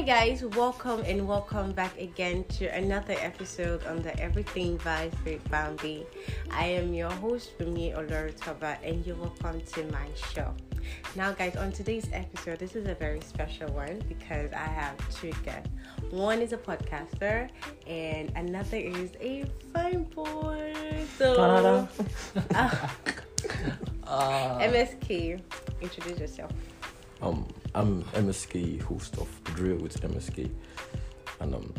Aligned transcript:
Hi 0.00 0.06
guys, 0.06 0.42
welcome 0.42 1.02
and 1.04 1.28
welcome 1.28 1.72
back 1.72 2.00
again 2.00 2.44
to 2.56 2.64
another 2.74 3.12
episode 3.18 3.84
on 3.84 4.00
the 4.00 4.18
Everything 4.18 4.78
Vibes 4.78 5.12
with 5.26 5.46
Bambi. 5.50 6.06
I 6.50 6.64
am 6.68 6.94
your 6.94 7.10
host 7.10 7.58
Bumi 7.58 7.94
Olorutaba 7.94 8.78
and 8.82 9.06
you're 9.06 9.16
welcome 9.16 9.60
to 9.60 9.84
my 9.92 10.06
show. 10.32 10.54
Now 11.16 11.32
guys, 11.32 11.54
on 11.54 11.70
today's 11.70 12.08
episode, 12.14 12.58
this 12.58 12.76
is 12.76 12.88
a 12.88 12.94
very 12.94 13.20
special 13.20 13.70
one 13.72 14.02
because 14.08 14.50
I 14.54 14.64
have 14.64 14.96
two 15.14 15.32
guests. 15.44 15.68
One 16.08 16.40
is 16.40 16.54
a 16.54 16.56
podcaster 16.56 17.50
and 17.86 18.32
another 18.36 18.78
is 18.78 19.10
a 19.20 19.44
fine 19.70 20.04
boy. 20.04 21.04
So 21.18 21.34
uh, 22.54 22.88
MSK, 24.06 25.42
introduce 25.82 26.18
yourself. 26.18 26.52
Um, 27.20 27.46
I'm 27.74 28.02
MSK, 28.14 28.82
host 28.82 29.16
of 29.18 29.28
Drill 29.44 29.76
with 29.78 30.00
MSK, 30.02 30.50
and 31.40 31.54
um, 31.54 31.72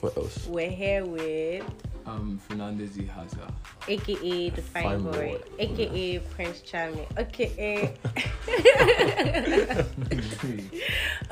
what 0.00 0.16
else? 0.16 0.46
We're 0.46 0.70
here 0.70 1.04
with 1.06 1.64
Um, 2.06 2.38
Fernandez 2.48 2.96
Ihaza. 2.96 3.50
aka 3.88 4.50
the 4.50 4.62
fine, 4.62 4.82
Fine 4.84 5.02
boy, 5.02 5.12
boy. 5.12 5.40
aka 5.58 6.18
Prince 6.34 6.60
Charming, 6.62 7.06
aka 7.16 7.94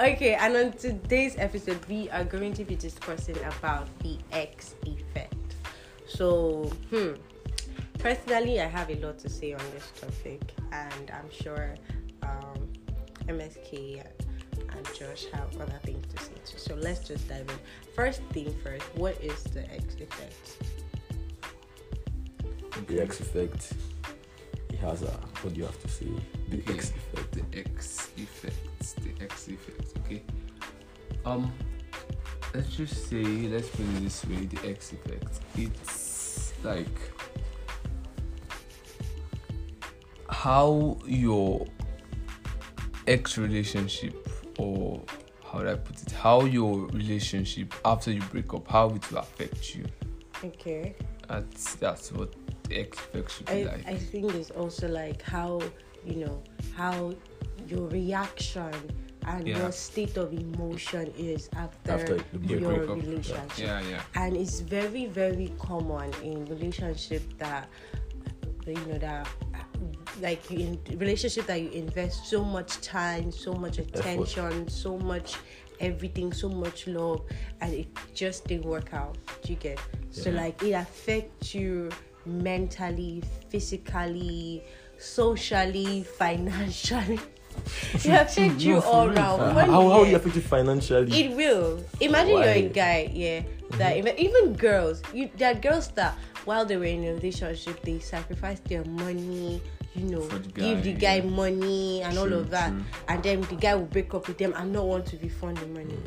okay. 0.01 0.35
And 0.35 0.57
on 0.57 0.73
today's 0.73 1.37
episode, 1.39 1.81
we 1.89 2.09
are 2.11 2.25
going 2.25 2.53
to 2.55 2.65
be 2.65 2.75
discussing 2.77 3.37
about 3.59 3.87
the 4.01 4.19
X 4.33 4.75
effect. 4.87 5.35
So, 6.07 6.65
hmm, 6.91 7.13
personally, 7.99 8.61
I 8.61 8.67
have 8.67 8.91
a 8.91 8.97
lot 8.97 9.19
to 9.21 9.29
say 9.29 9.53
on 9.53 9.61
this 9.75 9.91
topic, 10.01 10.41
and 10.73 11.11
I'm 11.11 11.31
sure 11.31 11.75
um, 12.23 12.69
MSK 13.29 14.03
and, 14.05 14.71
and 14.71 14.87
Josh 14.95 15.27
have 15.33 15.55
other 15.61 15.81
things 15.85 16.05
to 16.15 16.23
say 16.23 16.33
too. 16.45 16.59
So 16.59 16.75
let's 16.75 17.07
just 17.07 17.29
dive 17.29 17.49
in. 17.49 17.59
First 17.95 18.23
thing 18.33 18.55
first, 18.63 18.85
what 18.97 19.21
is 19.23 19.43
the 19.45 19.63
X 19.73 19.95
effect? 19.97 20.59
The 22.87 23.01
X 23.01 23.21
effect. 23.21 23.73
It 24.71 24.79
has 24.79 25.03
a. 25.03 25.07
What 25.43 25.55
do 25.55 25.61
you 25.61 25.67
have 25.67 25.81
to 25.83 25.89
say? 25.89 26.09
The 26.51 26.59
Okay. 26.59 26.75
X 26.75 26.91
effect. 26.91 27.33
The 27.33 27.59
X 27.59 28.11
effects. 28.17 28.93
The 28.95 29.25
X 29.25 29.49
effects. 29.49 29.95
Okay. 30.05 30.23
Um, 31.25 31.53
let's 32.55 32.77
just 32.77 33.09
say, 33.09 33.25
let's 33.25 33.69
put 33.71 33.81
it 33.81 34.03
this 34.03 34.25
way: 34.27 34.47
the 34.47 34.69
X 34.69 34.93
effect. 34.93 35.41
It's 35.57 36.53
like 36.63 36.87
how 40.29 40.99
your 41.07 41.67
ex 43.07 43.39
relationship, 43.39 44.29
or 44.59 45.01
how 45.45 45.59
would 45.59 45.69
I 45.69 45.75
put 45.77 46.03
it? 46.03 46.13
How 46.13 46.45
your 46.45 46.87
relationship 46.89 47.75
after 47.85 48.11
you 48.11 48.21
break 48.33 48.53
up, 48.55 48.69
how 48.69 48.91
it 48.91 49.11
will 49.11 49.19
affect 49.19 49.75
you. 49.75 49.85
Okay. 50.45 50.95
That's 51.29 51.75
that's 51.77 52.13
what 52.13 52.35
the 52.69 52.81
X 52.81 52.99
effect 52.99 53.31
should 53.33 53.47
be 53.47 53.53
I, 53.53 53.73
like. 53.73 53.87
I 53.87 53.97
think 53.97 54.35
it's 54.35 54.51
also 54.51 54.89
like 54.89 55.23
how 55.23 55.61
you 56.05 56.17
know 56.27 56.43
how 56.77 57.13
your 57.69 57.89
reaction 57.89 58.73
and 59.27 59.47
Yeah. 59.49 59.59
your 59.59 59.73
state 59.73 60.17
of 60.19 60.33
emotion 60.33 61.13
is 61.19 61.49
after, 61.57 61.93
After 61.93 62.17
the 62.33 62.47
your 62.47 62.61
breakup. 62.77 62.97
relationship 62.97 63.59
yeah, 63.59 63.81
yeah. 63.91 64.03
and 64.15 64.37
it's 64.37 64.61
very 64.61 65.07
very 65.07 65.53
common 65.59 66.13
in 66.23 66.45
relationship 66.47 67.23
that 67.39 67.69
you 68.67 68.75
know 68.87 68.99
that 68.99 69.27
like 70.21 70.51
in 70.51 70.79
relationship 70.97 71.47
that 71.47 71.61
you 71.61 71.69
invest 71.71 72.27
so 72.27 72.43
much 72.45 72.81
time 72.81 73.31
so 73.31 73.53
much 73.53 73.79
attention 73.79 74.69
so 74.69 74.97
much 74.99 75.37
everything 75.81 76.33
so 76.33 76.49
much 76.49 76.87
love 76.87 77.21
and 77.61 77.75
it 77.75 77.87
just 78.15 78.47
didn't 78.47 78.65
work 78.65 78.95
out 78.95 79.17
do 79.43 79.53
you 79.53 79.59
get 79.59 79.79
so 80.11 80.31
like 80.31 80.61
it 80.63 80.73
affects 80.73 81.55
you 81.55 81.91
mentally 82.25 83.23
physically 83.51 84.63
socially 84.99 86.03
financially 86.19 87.21
it 87.95 88.07
affects 88.07 88.65
you 88.65 88.79
all 88.81 89.09
round 89.09 89.43
Uh, 89.43 89.67
how 89.67 89.89
how 89.91 90.03
you- 90.03 90.11
you 90.11 90.17
affect 90.17 90.37
you 90.37 90.43
financially? 90.43 91.13
it 91.21 91.37
will. 91.37 91.83
Imagine 92.01 92.35
Why? 92.35 92.45
you're 92.45 92.67
a 92.67 92.69
guy, 92.69 93.11
yeah. 93.13 93.41
That 93.79 93.97
even, 93.97 94.15
even 94.19 94.53
girls, 94.55 95.03
you 95.13 95.31
there 95.37 95.53
are 95.53 95.59
girls 95.59 95.89
that 95.97 96.17
while 96.45 96.65
they 96.65 96.77
were 96.77 96.85
in 96.85 97.05
a 97.05 97.15
relationship, 97.15 97.81
they 97.83 97.99
sacrifice 97.99 98.61
their 98.61 98.85
money, 98.85 99.61
you 99.97 100.11
know, 100.11 100.21
the 100.21 100.39
give 100.51 100.83
the 100.83 100.93
guy, 100.93 101.21
guy 101.21 101.27
money 101.27 102.03
and 102.03 102.19
all 102.19 102.33
of 102.33 102.51
that, 102.51 102.71
true. 102.71 102.85
and 103.09 103.23
then 103.23 103.41
the 103.43 103.57
guy 103.57 103.75
will 103.75 103.87
break 103.87 104.13
up 104.15 104.29
with 104.29 104.39
them 104.39 104.53
and 104.57 104.73
not 104.73 104.87
want 104.87 105.07
to 105.07 105.17
refund 105.19 105.57
the 105.59 105.67
money. 105.67 105.99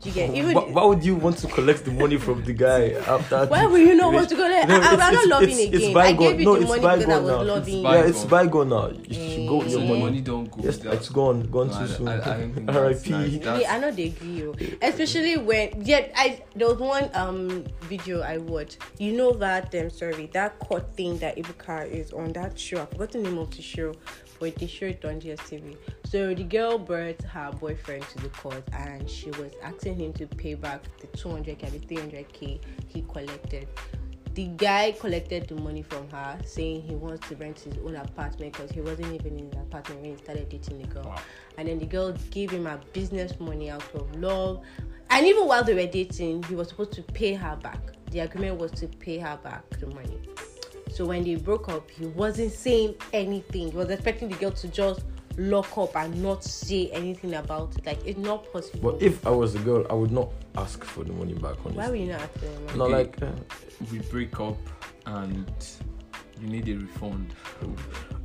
Do 0.00 0.08
you 0.10 0.14
get 0.14 0.32
even? 0.32 0.54
why, 0.54 0.62
why 0.62 0.84
would 0.84 1.04
you 1.04 1.16
want 1.16 1.38
to 1.38 1.48
collect 1.48 1.84
the 1.84 1.90
money 1.90 2.18
from 2.18 2.44
the 2.44 2.52
guy 2.52 2.90
after? 2.90 3.46
Why 3.46 3.66
will 3.66 3.78
you 3.78 3.96
not 3.96 4.12
want 4.12 4.28
to 4.28 4.36
go 4.36 4.46
there? 4.48 4.64
No, 4.64 4.74
I, 4.74 4.78
I'm 4.78 4.82
it's- 4.94 4.98
not 4.98 5.12
it's- 5.12 5.28
loving 5.28 5.48
it's- 5.48 5.68
it's 5.74 5.84
again. 5.86 5.96
I 5.96 6.12
gave 6.12 6.38
you 6.38 6.44
No, 6.46 6.54
the 6.54 6.60
it's 6.60 6.68
money 6.70 6.80
because 6.98 7.04
I 7.14 7.18
was 7.18 7.28
now. 7.28 7.42
loving. 7.42 7.74
It's 7.74 7.82
Yeah, 7.84 8.04
it's 8.06 8.24
bygone 8.24 8.68
now. 8.68 8.88
You 8.90 9.14
should 9.14 9.48
go 9.48 9.56
with 9.56 9.72
So 9.72 9.78
your 9.80 9.88
money. 9.88 10.00
money 10.02 10.20
don't 10.20 10.48
go. 10.50 10.60
Yes, 10.62 10.78
it's 10.84 11.08
gone. 11.08 11.42
Gone 11.50 11.66
No, 11.68 11.72
too 11.72 11.78
I- 11.80 11.86
soon. 11.96 12.08
I- 12.08 12.12
I 12.14 12.38
don't 12.38 12.52
think 12.54 12.66
that's 12.70 12.78
R.I.P. 12.78 13.10
Yeah, 13.42 13.74
I 13.74 13.78
know 13.80 13.90
they 13.90 14.04
agree, 14.04 14.78
especially 14.82 15.36
when 15.36 15.82
yeah, 15.84 16.06
I 16.14 16.42
there 16.54 16.68
was 16.68 16.78
one 16.78 17.10
um 17.14 17.64
video 17.88 18.20
I 18.22 18.38
watched. 18.38 18.78
You 18.98 19.12
know 19.16 19.32
that 19.32 19.74
um 19.74 19.90
sorry 19.90 20.30
that 20.32 20.60
court 20.60 20.94
thing 20.94 21.18
that 21.18 21.36
Ibuka 21.36 21.90
is 21.90 22.12
on 22.12 22.32
that 22.34 22.56
show. 22.56 22.82
I 22.82 22.86
forgot 22.86 23.10
the 23.10 23.18
name 23.18 23.38
of 23.38 23.50
the 23.50 23.62
show, 23.62 23.94
but 24.38 24.54
they 24.56 24.66
show 24.66 24.86
it 24.86 25.04
on 25.04 25.20
GSTV. 25.20 25.76
So 26.04 26.34
the 26.34 26.44
girl 26.44 26.78
brought 26.78 27.20
her 27.22 27.52
boyfriend 27.52 28.04
to 28.10 28.18
the 28.18 28.28
court 28.30 28.62
and 28.72 29.08
she 29.08 29.30
was 29.32 29.52
asking 29.62 29.96
him 29.96 30.12
to 30.14 30.26
pay 30.26 30.54
back 30.54 30.82
the 31.00 31.06
200k, 31.08 31.70
the 31.70 31.94
300k 31.94 32.60
he 32.86 33.02
collected. 33.02 33.68
The 34.34 34.46
guy 34.56 34.92
collected 34.92 35.48
the 35.48 35.56
money 35.56 35.82
from 35.82 36.08
her, 36.10 36.38
saying 36.44 36.82
he 36.82 36.94
wants 36.94 37.28
to 37.28 37.34
rent 37.34 37.58
his 37.58 37.76
own 37.78 37.96
apartment 37.96 38.52
because 38.52 38.70
he 38.70 38.80
wasn't 38.80 39.12
even 39.12 39.36
in 39.36 39.50
the 39.50 39.58
apartment 39.58 40.00
when 40.00 40.12
he 40.12 40.16
started 40.16 40.48
dating 40.48 40.78
the 40.78 40.86
girl. 40.86 41.06
Wow. 41.06 41.20
And 41.56 41.66
then 41.66 41.80
the 41.80 41.86
girl 41.86 42.12
gave 42.30 42.52
him 42.52 42.66
her 42.66 42.78
business 42.92 43.40
money 43.40 43.68
out 43.68 43.82
of 43.94 44.14
love. 44.14 44.62
And 45.10 45.26
even 45.26 45.48
while 45.48 45.64
they 45.64 45.74
were 45.74 45.90
dating, 45.90 46.44
he 46.44 46.54
was 46.54 46.68
supposed 46.68 46.92
to 46.92 47.02
pay 47.02 47.34
her 47.34 47.56
back. 47.56 47.80
The 48.12 48.20
agreement 48.20 48.60
was 48.60 48.70
to 48.72 48.86
pay 48.86 49.18
her 49.18 49.38
back 49.42 49.68
the 49.70 49.88
money. 49.88 50.20
So 50.90 51.06
when 51.06 51.24
they 51.24 51.36
broke 51.36 51.68
up, 51.68 51.90
he 51.90 52.06
wasn't 52.06 52.52
saying 52.52 52.94
anything. 53.12 53.70
He 53.70 53.76
was 53.76 53.90
expecting 53.90 54.28
the 54.28 54.36
girl 54.36 54.50
to 54.52 54.68
just 54.68 55.02
lock 55.36 55.78
up 55.78 55.94
and 55.96 56.20
not 56.22 56.42
say 56.42 56.90
anything 56.90 57.34
about 57.34 57.76
it. 57.76 57.86
Like 57.86 58.04
it's 58.04 58.18
not 58.18 58.52
possible. 58.52 58.92
But 58.92 59.02
if 59.02 59.26
I 59.26 59.30
was 59.30 59.54
a 59.54 59.60
girl, 59.60 59.86
I 59.88 59.94
would 59.94 60.10
not 60.10 60.30
ask 60.56 60.82
for 60.84 61.04
the 61.04 61.12
money 61.12 61.34
back. 61.34 61.56
Honestly. 61.64 61.72
Why 61.76 61.88
were 61.88 61.96
you 61.96 62.12
not 62.12 62.20
asking 62.22 62.50
him? 62.50 62.78
Not 62.78 62.90
Okay. 62.90 62.92
like. 62.92 63.22
Uh, 63.22 63.30
we 63.92 63.98
break 64.00 64.38
up 64.40 64.58
and 65.06 65.46
you 66.40 66.48
need 66.48 66.68
a 66.68 66.74
refund. 66.74 67.34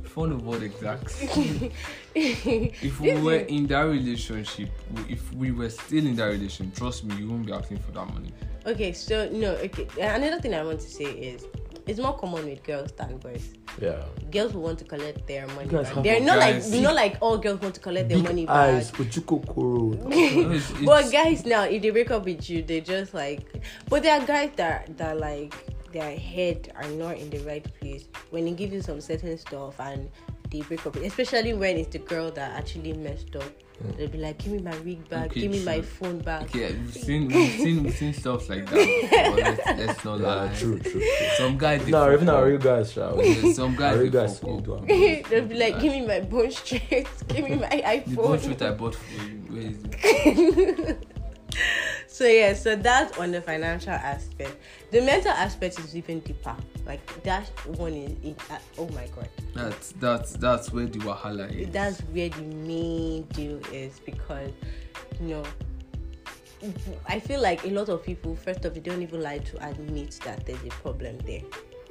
Refund 0.02 0.32
of 0.32 0.44
what 0.44 0.62
exactly? 0.62 1.72
if 2.14 3.00
we 3.00 3.14
were 3.16 3.36
in 3.36 3.66
that 3.68 3.82
relationship, 3.82 4.70
if 5.08 5.32
we 5.34 5.52
were 5.52 5.70
still 5.70 6.06
in 6.06 6.16
that 6.16 6.26
relationship, 6.26 6.74
trust 6.74 7.04
me, 7.04 7.16
you 7.16 7.28
won't 7.28 7.46
be 7.46 7.52
asking 7.52 7.78
for 7.78 7.92
that 7.92 8.12
money. 8.12 8.32
Okay, 8.66 8.92
so 8.92 9.28
no, 9.30 9.52
okay. 9.56 9.86
Another 10.00 10.40
thing 10.40 10.54
I 10.54 10.62
want 10.62 10.80
to 10.80 10.88
say 10.88 11.04
is 11.04 11.46
it's 11.86 11.98
more 12.00 12.16
common 12.16 12.46
with 12.46 12.62
girls 12.64 12.92
than 12.92 13.18
boys. 13.18 13.52
yeah. 13.80 14.02
Girls 14.30 14.52
will 14.54 14.62
want 14.62 14.78
to 14.78 14.84
collect 14.84 15.26
their 15.26 15.46
money 15.48 15.68
guys 15.68 15.90
back. 15.92 16.02
They're 16.04 16.20
not 16.20 16.38
guys- 16.38 16.70
like 16.72 16.82
not 16.82 16.94
like 16.94 17.16
all 17.20 17.36
girls 17.38 17.60
want 17.60 17.74
to 17.74 17.80
collect 17.80 18.08
their 18.08 18.18
Big 18.18 18.24
money 18.26 18.48
eyes, 18.48 18.90
back. 18.90 19.00
Ojukokoro. 19.00 20.84
But 20.86 21.10
guys 21.12 21.44
now, 21.44 21.64
if 21.64 21.82
they 21.82 21.90
break 21.90 22.10
up 22.10 22.24
with 22.24 22.48
you, 22.48 22.62
they 22.62 22.80
just 22.80 23.14
like. 23.14 23.62
But 23.88 24.02
there 24.02 24.20
are 24.20 24.24
guys 24.26 24.50
that 24.56 24.96
that 24.96 25.18
like 25.18 25.54
their 25.92 26.16
head 26.16 26.72
are 26.76 26.88
not 26.88 27.18
in 27.18 27.30
the 27.30 27.38
right 27.40 27.64
place 27.80 28.06
when 28.30 28.44
they 28.46 28.52
give 28.52 28.72
you 28.72 28.82
some 28.82 29.00
certain 29.00 29.36
stuff 29.38 29.78
and 29.80 30.08
they 30.50 30.62
break 30.62 30.84
up. 30.86 30.96
Especially 30.96 31.54
when 31.54 31.76
it's 31.76 31.88
the 31.92 31.98
girl 32.00 32.30
that 32.32 32.52
actually 32.52 32.92
messed 32.94 33.36
up. 33.36 33.44
They'll 33.96 34.08
be 34.08 34.18
like, 34.18 34.38
give 34.38 34.52
me 34.52 34.60
my 34.60 34.74
rig 34.78 35.08
back, 35.08 35.26
okay, 35.30 35.40
give 35.40 35.50
me 35.50 35.58
true. 35.58 35.66
my 35.66 35.82
phone 35.82 36.18
back. 36.20 36.42
Okay, 36.42 36.74
we've 36.74 36.94
seen 36.94 37.28
we've 37.28 37.50
seen 37.50 37.82
we've 37.82 37.94
seen 37.94 38.12
stuff 38.12 38.48
like 38.48 38.68
that. 38.70 39.34
let's, 39.36 39.78
let's, 39.78 40.04
not 40.04 40.20
yeah, 40.20 40.26
lie. 40.26 40.54
True, 40.54 40.78
true, 40.78 40.92
true. 40.92 41.28
Some 41.36 41.58
guy 41.58 41.78
did. 41.78 41.88
No, 41.88 42.12
even 42.12 42.28
our 42.28 42.46
real 42.46 42.58
guys, 42.58 42.92
shall 42.92 43.16
we? 43.16 43.52
Some 43.52 43.74
guy 43.76 43.92
real 43.94 44.10
guys. 44.10 44.40
They'll 44.40 45.46
be 45.46 45.54
like, 45.54 45.80
give 45.80 45.92
me 45.92 46.06
my 46.06 46.20
bone 46.20 46.50
straight, 46.50 47.08
give 47.28 47.44
me 47.48 47.56
my 47.56 47.68
iPhone. 47.68 48.04
the 48.04 48.16
bone 48.16 48.38
straight 48.38 48.62
I 48.62 48.70
bought 48.70 48.94
for 48.94 49.22
you. 49.22 49.38
Where 49.48 49.62
is 49.62 49.84
it? 49.84 51.08
So 52.14 52.26
yeah, 52.26 52.54
so 52.54 52.76
that's 52.76 53.18
on 53.18 53.32
the 53.32 53.40
financial 53.42 53.90
aspect. 53.90 54.56
The 54.92 55.00
mental 55.00 55.32
aspect 55.32 55.80
is 55.80 55.96
even 55.96 56.20
deeper. 56.20 56.54
Like 56.86 57.04
that 57.24 57.48
one 57.66 57.92
is, 57.92 58.12
it, 58.22 58.38
uh, 58.52 58.58
oh 58.78 58.88
my 58.90 59.08
god, 59.16 59.28
That's 59.52 59.90
that's 59.98 60.34
that's 60.34 60.72
where 60.72 60.86
the 60.86 61.00
wahala 61.00 61.50
is. 61.52 61.70
that's 61.72 61.98
where 62.12 62.28
the 62.28 62.42
main 62.42 63.22
deal 63.32 63.58
is 63.72 63.98
because 63.98 64.52
you 65.20 65.26
know 65.26 65.42
I 67.08 67.18
feel 67.18 67.42
like 67.42 67.64
a 67.64 67.70
lot 67.70 67.88
of 67.88 68.04
people, 68.04 68.36
first 68.36 68.60
of 68.64 68.66
all, 68.66 68.74
they 68.74 68.80
don't 68.80 69.02
even 69.02 69.20
like 69.20 69.44
to 69.46 69.68
admit 69.68 70.20
that 70.24 70.46
there's 70.46 70.62
a 70.62 70.68
problem 70.68 71.18
there. 71.26 71.42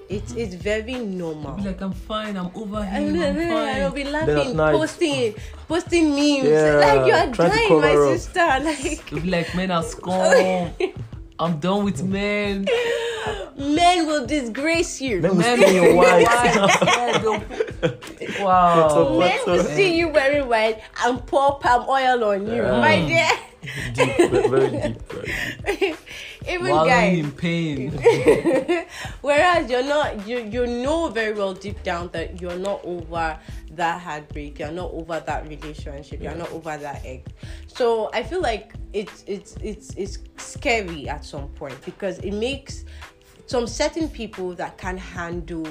It's 0.10 0.34
it's 0.34 0.56
very 0.56 0.96
normal. 0.96 1.54
be 1.54 1.64
like, 1.64 1.82
I'm 1.82 1.94
fine. 1.94 2.36
I'm 2.38 2.52
over 2.56 2.84
here. 2.84 2.94
And 2.94 3.08
I'm 3.08 3.36
then 3.36 3.84
I'll 3.84 3.90
fine. 3.90 3.96
be 3.96 4.04
Then 4.04 4.14
laughing, 4.14 4.56
night- 4.58 4.76
posting, 4.76 5.36
posting 5.68 6.10
memes. 6.12 6.44
Yeah, 6.50 6.76
like 6.76 7.08
you 7.08 7.14
are 7.14 7.28
dying, 7.28 7.82
my 7.82 7.96
up. 7.96 8.18
sister. 8.18 8.40
Like 8.64 9.10
They'll 9.10 9.20
be 9.22 9.30
like, 9.30 9.56
man, 9.56 9.72
I'm 9.72 9.84
scum. 9.94 10.72
I'm 11.40 11.60
done 11.60 11.84
with 11.86 12.04
men. 12.04 12.66
men 13.58 14.06
will 14.08 14.26
disgrace 14.26 15.02
you. 15.02 15.22
Men 15.22 15.32
will 15.32 15.38
Men 15.38 15.58
stay 15.58 15.90
in 15.90 15.96
white. 15.96 16.22
Yeah, 16.22 17.18
they'll- 17.20 18.44
wow. 18.46 19.18
Men 19.20 19.40
will 19.48 19.58
What's 19.58 19.66
up? 19.70 19.76
see 19.76 19.98
you 19.98 20.10
wearing 20.10 20.48
white 20.48 20.82
and 21.04 21.26
pour 21.26 21.60
palm 21.60 21.88
oil 21.90 22.24
on 22.24 22.48
you, 22.48 22.62
Yeah. 22.62 22.80
my 22.80 23.06
dear. 23.06 23.30
deep, 23.94 24.32
very 24.52 24.70
deep. 24.70 25.02
Very 25.12 25.78
deep. 25.80 25.98
Even 26.48 26.68
Wallowing 26.72 26.88
guys. 26.88 27.18
in 27.19 27.31
pain. 27.31 27.92
Whereas 29.22 29.69
you're 29.69 29.84
not, 29.84 30.28
you 30.28 30.40
you 30.40 30.68
know 30.68 31.10
very 31.10 31.34
well 31.34 31.54
deep 31.54 31.81
down 31.84 32.10
that 32.13 32.42
you're 32.42 32.57
not 32.57 32.81
over 32.84 33.40
that 33.72 34.01
heartbreak. 34.01 34.60
You're 34.60 34.72
not 34.72 34.92
over 34.92 35.19
that 35.25 35.48
relationship. 35.48 36.22
You're 36.22 36.31
Yeah. 36.34 36.38
not 36.38 36.51
over 36.51 36.78
that 36.78 37.04
egg. 37.06 37.25
So 37.68 38.10
I 38.13 38.24
feel 38.24 38.42
like 38.42 38.74
it's 38.94 39.24
it's 39.28 39.56
it's 39.62 39.94
it's 39.95 40.19
scary 40.38 41.07
at 41.10 41.24
some 41.25 41.48
point 41.50 41.80
because 41.86 42.19
it 42.19 42.34
makes 42.34 42.86
some 43.45 43.68
certain 43.68 44.10
people 44.10 44.54
that 44.56 44.78
can 44.78 44.98
handle 44.98 45.68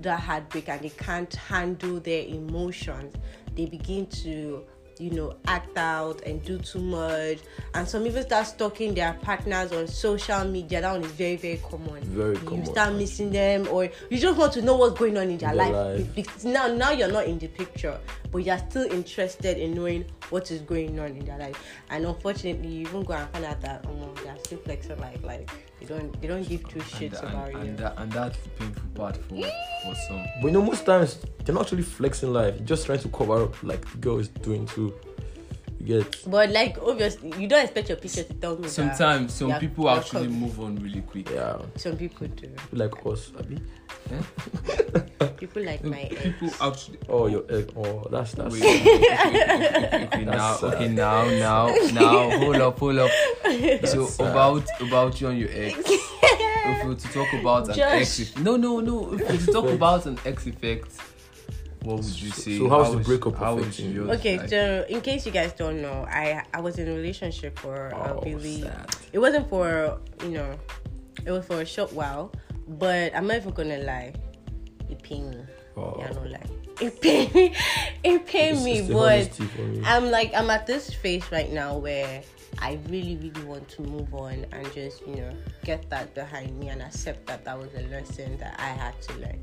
the 0.00 0.16
heartbreak 0.16 0.68
and 0.68 0.80
they 0.80 0.90
can't 0.90 1.34
handle 1.34 1.98
their 2.00 2.24
emotions. 2.24 3.14
They 3.56 3.66
begin 3.66 4.06
to 4.22 4.64
you 5.00 5.10
know 5.10 5.34
act 5.46 5.76
out 5.76 6.20
and 6.22 6.44
do 6.44 6.58
too 6.58 6.80
much 6.80 7.38
and 7.74 7.88
some 7.88 8.06
even 8.06 8.22
start 8.22 8.46
stalking 8.46 8.94
their 8.94 9.12
partners 9.22 9.72
on 9.72 9.86
social 9.86 10.44
media 10.44 10.80
that 10.80 10.92
one 10.92 11.04
is 11.04 11.12
very 11.12 11.36
very 11.36 11.58
common 11.70 12.02
Very 12.04 12.34
you 12.36 12.40
common. 12.42 12.66
start 12.66 12.94
missing 12.94 13.30
them 13.30 13.68
or 13.70 13.84
you 14.10 14.18
just 14.18 14.38
want 14.38 14.52
to 14.54 14.62
know 14.62 14.76
what's 14.76 14.98
going 14.98 15.16
on 15.16 15.28
in 15.30 15.38
their 15.38 15.54
life, 15.54 15.72
life. 15.72 16.14
Because 16.14 16.44
now 16.44 16.66
now 16.68 16.90
you're 16.90 17.10
not 17.12 17.26
in 17.26 17.38
the 17.38 17.48
picture 17.48 17.98
but 18.30 18.38
you're 18.38 18.58
still 18.70 18.90
interested 18.92 19.56
in 19.58 19.74
knowing 19.74 20.04
what 20.30 20.50
is 20.50 20.60
going 20.62 20.98
on 20.98 21.08
in 21.08 21.24
their 21.24 21.38
life 21.38 21.62
and 21.90 22.04
unfortunately 22.04 22.68
you 22.68 22.80
even 22.82 23.02
go 23.02 23.14
and 23.14 23.28
find 23.30 23.44
out 23.44 23.60
that 23.60 23.84
um, 23.86 23.92
oh 24.00 24.14
they're 24.24 24.36
still 24.44 24.58
flexing 24.58 24.98
like 25.00 25.22
like 25.22 25.50
they 25.80 25.86
don't 25.86 26.20
they 26.20 26.28
don't 26.28 26.48
give 26.48 26.66
two 26.68 26.80
shits 26.80 27.22
and, 27.22 27.28
about 27.28 27.52
you 27.52 27.58
and, 27.58 27.78
that, 27.78 27.94
and 27.98 28.12
that's 28.12 28.36
the 28.38 28.48
painful 28.50 28.88
part 28.94 29.16
for, 29.16 29.36
for 29.82 29.94
some. 30.08 30.24
But 30.40 30.48
you 30.48 30.50
know, 30.52 30.62
most 30.62 30.84
times 30.84 31.18
they're 31.44 31.54
not 31.54 31.64
actually 31.64 31.82
flexing 31.82 32.32
life. 32.32 32.56
They're 32.56 32.66
just 32.66 32.86
trying 32.86 32.98
to 33.00 33.08
cover 33.08 33.44
up 33.44 33.62
like 33.62 33.88
the 33.90 33.98
girl 33.98 34.18
is 34.18 34.28
doing 34.28 34.66
too. 34.66 34.92
You 35.88 36.02
get 36.02 36.24
but 36.26 36.50
like 36.50 36.76
obviously 36.82 37.32
you 37.38 37.48
don't 37.48 37.64
expect 37.64 37.88
your 37.88 37.96
picture 37.98 38.24
to 38.24 38.34
tell 38.34 38.58
me 38.58 38.68
Sometimes 38.68 39.32
some 39.32 39.48
Yeah, 39.48 39.58
people 39.58 39.88
actually 39.88 40.26
come. 40.26 40.40
move 40.40 40.60
on 40.60 40.76
really 40.76 41.00
quick. 41.00 41.30
yeah, 41.30 41.56
some 41.76 41.96
people 41.96 42.26
do 42.28 42.48
like 42.72 42.94
us. 43.06 43.32
Abi? 43.38 43.58
Eh? 44.10 45.26
people 45.38 45.62
like 45.62 45.82
my 45.84 46.02
ex. 46.02 46.22
People 46.22 46.50
actually. 46.60 46.98
Oh, 47.08 47.26
your 47.26 47.44
egg. 47.50 47.72
Oh, 47.76 48.06
that's 48.10 48.32
that's. 48.32 48.52
Wait, 48.54 48.62
okay, 48.62 49.04
okay, 49.14 50.04
okay, 50.12 50.24
now, 50.24 50.32
That's 50.32 50.60
sad. 50.60 50.74
okay, 50.74 50.88
now, 50.88 51.24
now, 51.24 51.66
now, 51.92 52.38
hold 52.38 52.56
up, 52.56 52.78
hold 52.78 52.98
up. 52.98 53.10
So 53.84 54.06
sad. 54.06 54.30
about 54.30 54.66
about 54.80 55.20
you 55.20 55.28
and 55.28 55.38
your 55.38 55.50
ex. 55.52 55.78
If 56.68 56.82
we 56.82 56.88
were 56.90 56.94
to 56.96 57.08
talk 57.08 57.32
about 57.32 57.68
an 57.70 57.80
ex, 57.80 58.36
no, 58.36 58.56
no, 58.56 58.80
no. 58.80 59.14
If 59.14 59.20
we 59.20 59.26
were 59.38 59.46
to 59.46 59.52
talk 59.52 59.70
about 59.70 60.04
an 60.04 60.18
ex 60.26 60.46
effect, 60.46 60.92
what 61.82 61.96
would 61.96 62.20
you 62.20 62.30
So- 62.30 62.42
say? 62.42 62.58
so 62.58 62.68
how's 62.68 62.86
How 62.88 62.92
was 62.92 62.98
the 62.98 63.04
breakup 63.04 63.36
How 63.36 63.54
was 63.56 63.78
yours? 63.80 64.10
Okay, 64.18 64.38
like? 64.38 64.48
so 64.48 64.84
in 64.88 65.00
case 65.00 65.24
you 65.26 65.32
guys 65.32 65.52
don't 65.52 65.80
know, 65.82 66.06
I 66.08 66.42
I 66.52 66.60
was 66.60 66.78
in 66.78 66.88
a 66.88 66.92
relationship 66.94 67.58
for 67.58 67.88
a 67.88 68.16
Oh, 68.16 68.20
really. 68.24 68.62
sad. 68.62 68.94
It 69.12 69.18
wasn't 69.18 69.48
for 69.48 69.98
you 70.22 70.30
know, 70.30 70.58
it 71.24 71.30
was 71.32 71.44
for 71.46 71.60
a 71.60 71.66
short 71.66 71.92
while, 71.92 72.32
but 72.66 73.14
I'm 73.14 73.26
not 73.26 73.36
even 73.36 73.52
gonna 73.52 73.78
lie, 73.78 74.12
it 74.90 75.02
pained 75.02 75.30
me. 75.30 75.42
Oh. 75.76 75.94
Yeah, 75.98 76.10
no 76.12 76.22
lie, 76.22 76.42
it 76.80 77.00
pained 77.00 77.34
me. 77.34 77.54
It 78.04 78.26
pained 78.26 78.64
me, 78.64 78.82
but 78.82 79.38
me. 79.38 79.82
I'm 79.84 80.10
like 80.10 80.32
I'm 80.34 80.50
at 80.50 80.66
this 80.66 80.90
phase 80.92 81.24
right 81.30 81.50
now 81.52 81.76
where 81.78 82.22
I 82.60 82.78
really 82.88 83.16
really 83.22 83.44
want 83.44 83.68
to 83.76 83.82
move 83.82 84.12
on 84.14 84.46
and 84.50 84.64
just 84.72 85.06
you 85.06 85.16
know 85.16 85.30
get 85.64 85.88
that 85.90 86.14
behind 86.14 86.58
me 86.58 86.68
and 86.70 86.82
accept 86.82 87.26
that 87.26 87.44
that 87.44 87.56
was 87.58 87.70
a 87.74 87.82
lesson 87.94 88.36
that 88.38 88.54
I 88.58 88.68
had 88.82 88.94
to 89.02 89.12
learn. 89.18 89.38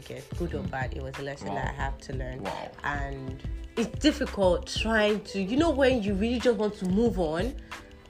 Okay, 0.00 0.22
good 0.38 0.54
or 0.54 0.62
bad, 0.64 0.94
it 0.94 1.02
was 1.02 1.18
a 1.18 1.22
lesson 1.22 1.54
that 1.54 1.68
I 1.68 1.72
have 1.72 1.98
to 1.98 2.14
learn. 2.14 2.42
Wow. 2.42 2.70
And 2.84 3.42
it's 3.76 3.98
difficult 3.98 4.66
trying 4.66 5.20
to 5.22 5.40
you 5.40 5.56
know 5.56 5.70
when 5.70 6.02
you 6.02 6.14
really 6.14 6.40
just 6.40 6.58
want 6.58 6.74
to 6.78 6.86
move 6.86 7.18
on, 7.18 7.54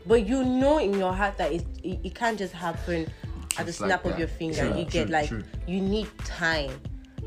but 0.07 0.27
you 0.27 0.45
know 0.45 0.79
in 0.79 0.95
your 0.95 1.13
heart 1.13 1.37
that 1.39 1.53
it 1.53 1.67
it, 1.83 2.01
it 2.05 2.15
can't 2.15 2.39
just 2.39 2.53
happen 2.53 3.11
at 3.59 3.67
the 3.67 3.73
like 3.73 3.75
snap 3.75 4.05
of 4.05 4.19
your 4.19 4.29
finger. 4.29 4.69
True, 4.71 4.79
you 4.79 4.85
get 4.85 5.07
true, 5.07 5.13
like 5.13 5.29
true. 5.29 5.45
you 5.67 5.81
need 5.81 6.09
time. 6.19 6.71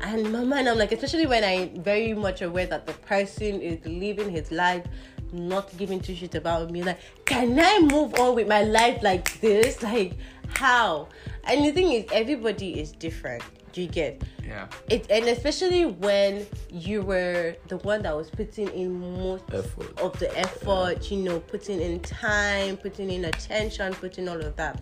And 0.00 0.32
my 0.32 0.42
mind, 0.42 0.68
I'm 0.68 0.76
like, 0.76 0.92
especially 0.92 1.26
when 1.26 1.44
I'm 1.44 1.82
very 1.82 2.14
much 2.14 2.42
aware 2.42 2.66
that 2.66 2.86
the 2.86 2.92
person 2.92 3.60
is 3.60 3.84
living 3.86 4.28
his 4.28 4.50
life, 4.50 4.84
not 5.32 5.74
giving 5.76 6.00
two 6.00 6.14
shit 6.14 6.34
about 6.34 6.70
me. 6.70 6.82
Like, 6.82 6.98
can 7.24 7.58
I 7.58 7.78
move 7.80 8.14
on 8.18 8.34
with 8.34 8.48
my 8.48 8.62
life 8.62 9.02
like 9.02 9.40
this? 9.40 9.82
Like, 9.82 10.14
how? 10.48 11.08
And 11.44 11.64
the 11.64 11.70
thing 11.72 11.92
is, 11.92 12.06
everybody 12.12 12.80
is 12.80 12.92
different. 12.92 13.42
Do 13.74 13.82
you 13.82 13.88
get? 13.88 14.22
Yeah. 14.46 14.68
It 14.88 15.10
and 15.10 15.24
especially 15.26 15.84
when 15.84 16.46
you 16.70 17.02
were 17.02 17.56
the 17.66 17.78
one 17.78 18.02
that 18.02 18.14
was 18.14 18.30
putting 18.30 18.68
in 18.68 19.00
most 19.00 19.42
Effort. 19.52 19.98
of 19.98 20.16
the 20.20 20.30
effort, 20.38 21.10
you 21.10 21.18
know, 21.18 21.40
putting 21.40 21.80
in 21.80 21.98
time, 21.98 22.76
putting 22.76 23.10
in 23.10 23.24
attention, 23.24 23.92
putting 23.94 24.28
all 24.28 24.40
of 24.40 24.54
that. 24.54 24.80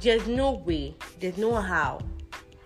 There's 0.00 0.26
no 0.28 0.50
way, 0.52 0.94
there's 1.18 1.38
no 1.38 1.54
how 1.54 2.00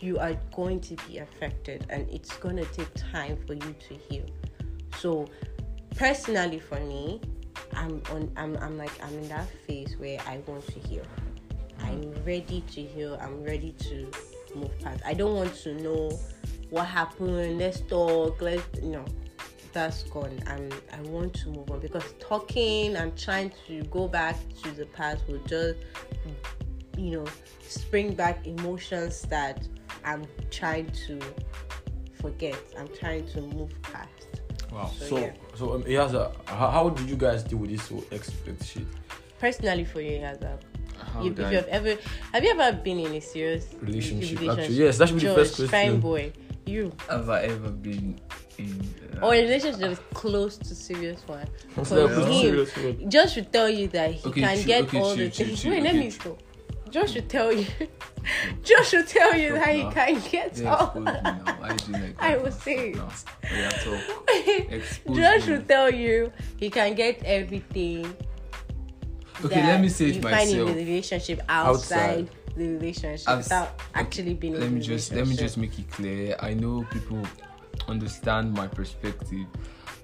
you 0.00 0.18
are 0.18 0.34
going 0.52 0.80
to 0.80 0.96
be 1.06 1.18
affected, 1.18 1.86
and 1.88 2.10
it's 2.10 2.36
gonna 2.38 2.64
take 2.64 2.92
time 2.94 3.38
for 3.46 3.54
you 3.54 3.76
to 3.88 3.94
heal. 3.94 4.26
So, 4.98 5.28
personally, 5.94 6.58
for 6.58 6.80
me, 6.80 7.20
I'm 7.74 8.02
on. 8.10 8.28
I'm. 8.36 8.56
I'm 8.56 8.76
like. 8.76 8.92
I'm 9.04 9.14
in 9.14 9.28
that 9.28 9.48
phase 9.68 9.96
where 9.98 10.18
I 10.26 10.38
want 10.46 10.66
to 10.66 10.80
heal. 10.80 11.04
I'm 11.80 12.12
ready 12.24 12.62
to 12.72 12.82
heal. 12.82 13.18
I'm 13.22 13.44
ready 13.44 13.72
to 13.72 14.10
move 14.56 14.78
past. 14.80 15.02
I 15.04 15.14
don't 15.14 15.34
want 15.34 15.54
to 15.56 15.74
know 15.74 16.18
what 16.70 16.86
happened. 16.86 17.58
Let's 17.58 17.80
talk. 17.80 18.40
Let's 18.40 18.80
know. 18.80 19.04
That's 19.72 20.04
gone. 20.04 20.38
And 20.46 20.72
I 20.92 21.00
want 21.08 21.34
to 21.34 21.48
move 21.48 21.70
on 21.70 21.80
because 21.80 22.14
talking 22.20 22.96
and 22.96 23.16
trying 23.18 23.52
to 23.66 23.82
go 23.84 24.06
back 24.08 24.36
to 24.62 24.70
the 24.70 24.86
past 24.86 25.26
will 25.28 25.38
just, 25.46 25.78
you 26.96 27.10
know, 27.10 27.24
spring 27.66 28.14
back 28.14 28.46
emotions 28.46 29.22
that 29.22 29.66
I'm 30.04 30.24
trying 30.50 30.90
to 31.06 31.20
forget. 32.20 32.56
I'm 32.78 32.88
trying 32.88 33.26
to 33.28 33.40
move 33.40 33.70
past. 33.82 34.10
Wow. 34.72 34.90
So, 34.96 35.06
So, 35.06 35.18
yeah. 35.18 35.32
so 35.54 35.74
um, 35.74 35.84
he 35.84 35.94
has 35.94 36.14
a. 36.14 36.32
How, 36.46 36.70
how 36.70 36.88
did 36.88 37.08
you 37.08 37.16
guys 37.16 37.42
deal 37.42 37.58
with 37.58 37.70
this 37.70 37.88
whole 37.88 38.04
expect 38.10 38.64
shit? 38.64 38.86
Personally, 39.38 39.84
for 39.84 40.00
you, 40.00 40.20
Hazard, 40.20 40.64
How 40.98 41.24
if, 41.24 41.32
if 41.32 41.38
you 41.38 41.56
have 41.56 41.66
ever, 41.68 41.96
have 42.32 42.44
you 42.44 42.50
ever 42.58 42.76
been 42.78 42.98
in 43.00 43.14
a 43.14 43.20
serious 43.20 43.66
Relationship, 43.80 44.40
relationship? 44.40 44.58
actually. 44.58 44.74
Yes, 44.76 44.98
that 44.98 45.08
should 45.08 45.20
be 45.20 45.26
the 45.26 45.34
first 45.34 45.56
question. 45.56 45.68
Fine 45.68 46.00
boy, 46.00 46.32
you 46.66 46.92
have 47.08 47.28
I 47.30 47.42
ever 47.42 47.70
been 47.70 48.20
in? 48.58 48.94
Uh, 49.20 49.26
or 49.26 49.34
a 49.34 49.42
relationship 49.42 49.80
that 49.80 49.90
is 49.92 50.00
close 50.12 50.56
to 50.58 50.74
serious 50.74 51.20
one. 51.26 51.46
I'm 51.76 51.84
sorry, 51.84 52.08
Because 52.08 52.24
I'm 52.26 52.32
him, 52.32 52.66
serious. 52.66 53.12
Josh 53.12 53.32
should 53.34 53.52
tell 53.52 53.68
you 53.68 53.88
that 53.88 54.12
he 54.12 54.28
Okay, 54.28 54.40
can 54.40 54.56
chill, 54.56 54.66
get 54.66 54.82
okay, 54.84 54.98
all 55.00 55.14
chill, 55.14 55.24
the 55.24 55.30
chill, 55.30 55.46
things. 55.46 55.62
chill, 55.62 55.70
Wait, 55.72 55.82
let 55.82 55.94
okay, 55.94 56.04
me 56.04 56.10
chill. 56.10 56.32
go. 56.32 56.38
Josh 56.90 57.12
should 57.12 57.28
tell 57.28 57.52
you. 57.52 57.66
Josh 58.62 58.88
should 58.88 59.06
tell 59.08 59.36
you 59.36 59.50
Stop 59.56 59.64
that 59.64 59.74
he 59.74 59.82
can 60.20 60.30
get 60.30 60.56
Yeah, 60.58 60.74
all. 60.74 61.00
me 61.00 61.04
now. 61.04 61.44
I 61.62 61.76
do 61.76 61.92
like 61.92 62.14
I 62.22 62.36
will 62.36 62.52
say 62.52 62.90
it. 62.90 62.96
No. 62.96 63.08
Yeah, 63.52 63.70
talk. 63.70 64.28
Expose 64.70 65.16
Josh 65.16 65.46
me. 65.48 65.52
will 65.54 65.62
tell 65.64 65.90
you 65.92 66.32
he 66.56 66.70
can 66.70 66.94
get 66.94 67.22
everything. 67.24 68.14
Okay, 69.42 69.54
that 69.56 69.66
let 69.66 69.80
me 69.80 69.88
say 69.88 70.06
it 70.10 70.16
you 70.16 70.22
find 70.22 70.48
in 70.48 70.56
myself. 70.58 70.68
the 70.68 70.74
relationship 70.84 71.40
outside, 71.48 71.98
Outside. 72.18 72.30
the 72.56 72.68
relationship 72.68 73.28
I've 73.28 73.38
without 73.38 73.80
actually 73.94 74.34
being 74.34 74.54
in 74.54 74.60
let 74.60 74.66
the 74.70 74.74
me 74.76 74.80
just 74.80 75.12
let 75.12 75.26
me 75.26 75.34
just 75.36 75.56
make 75.56 75.78
it 75.78 75.90
clear. 75.90 76.36
I 76.40 76.54
know 76.54 76.86
people 76.90 77.22
understand 77.88 78.52
my 78.52 78.66
perspective. 78.66 79.46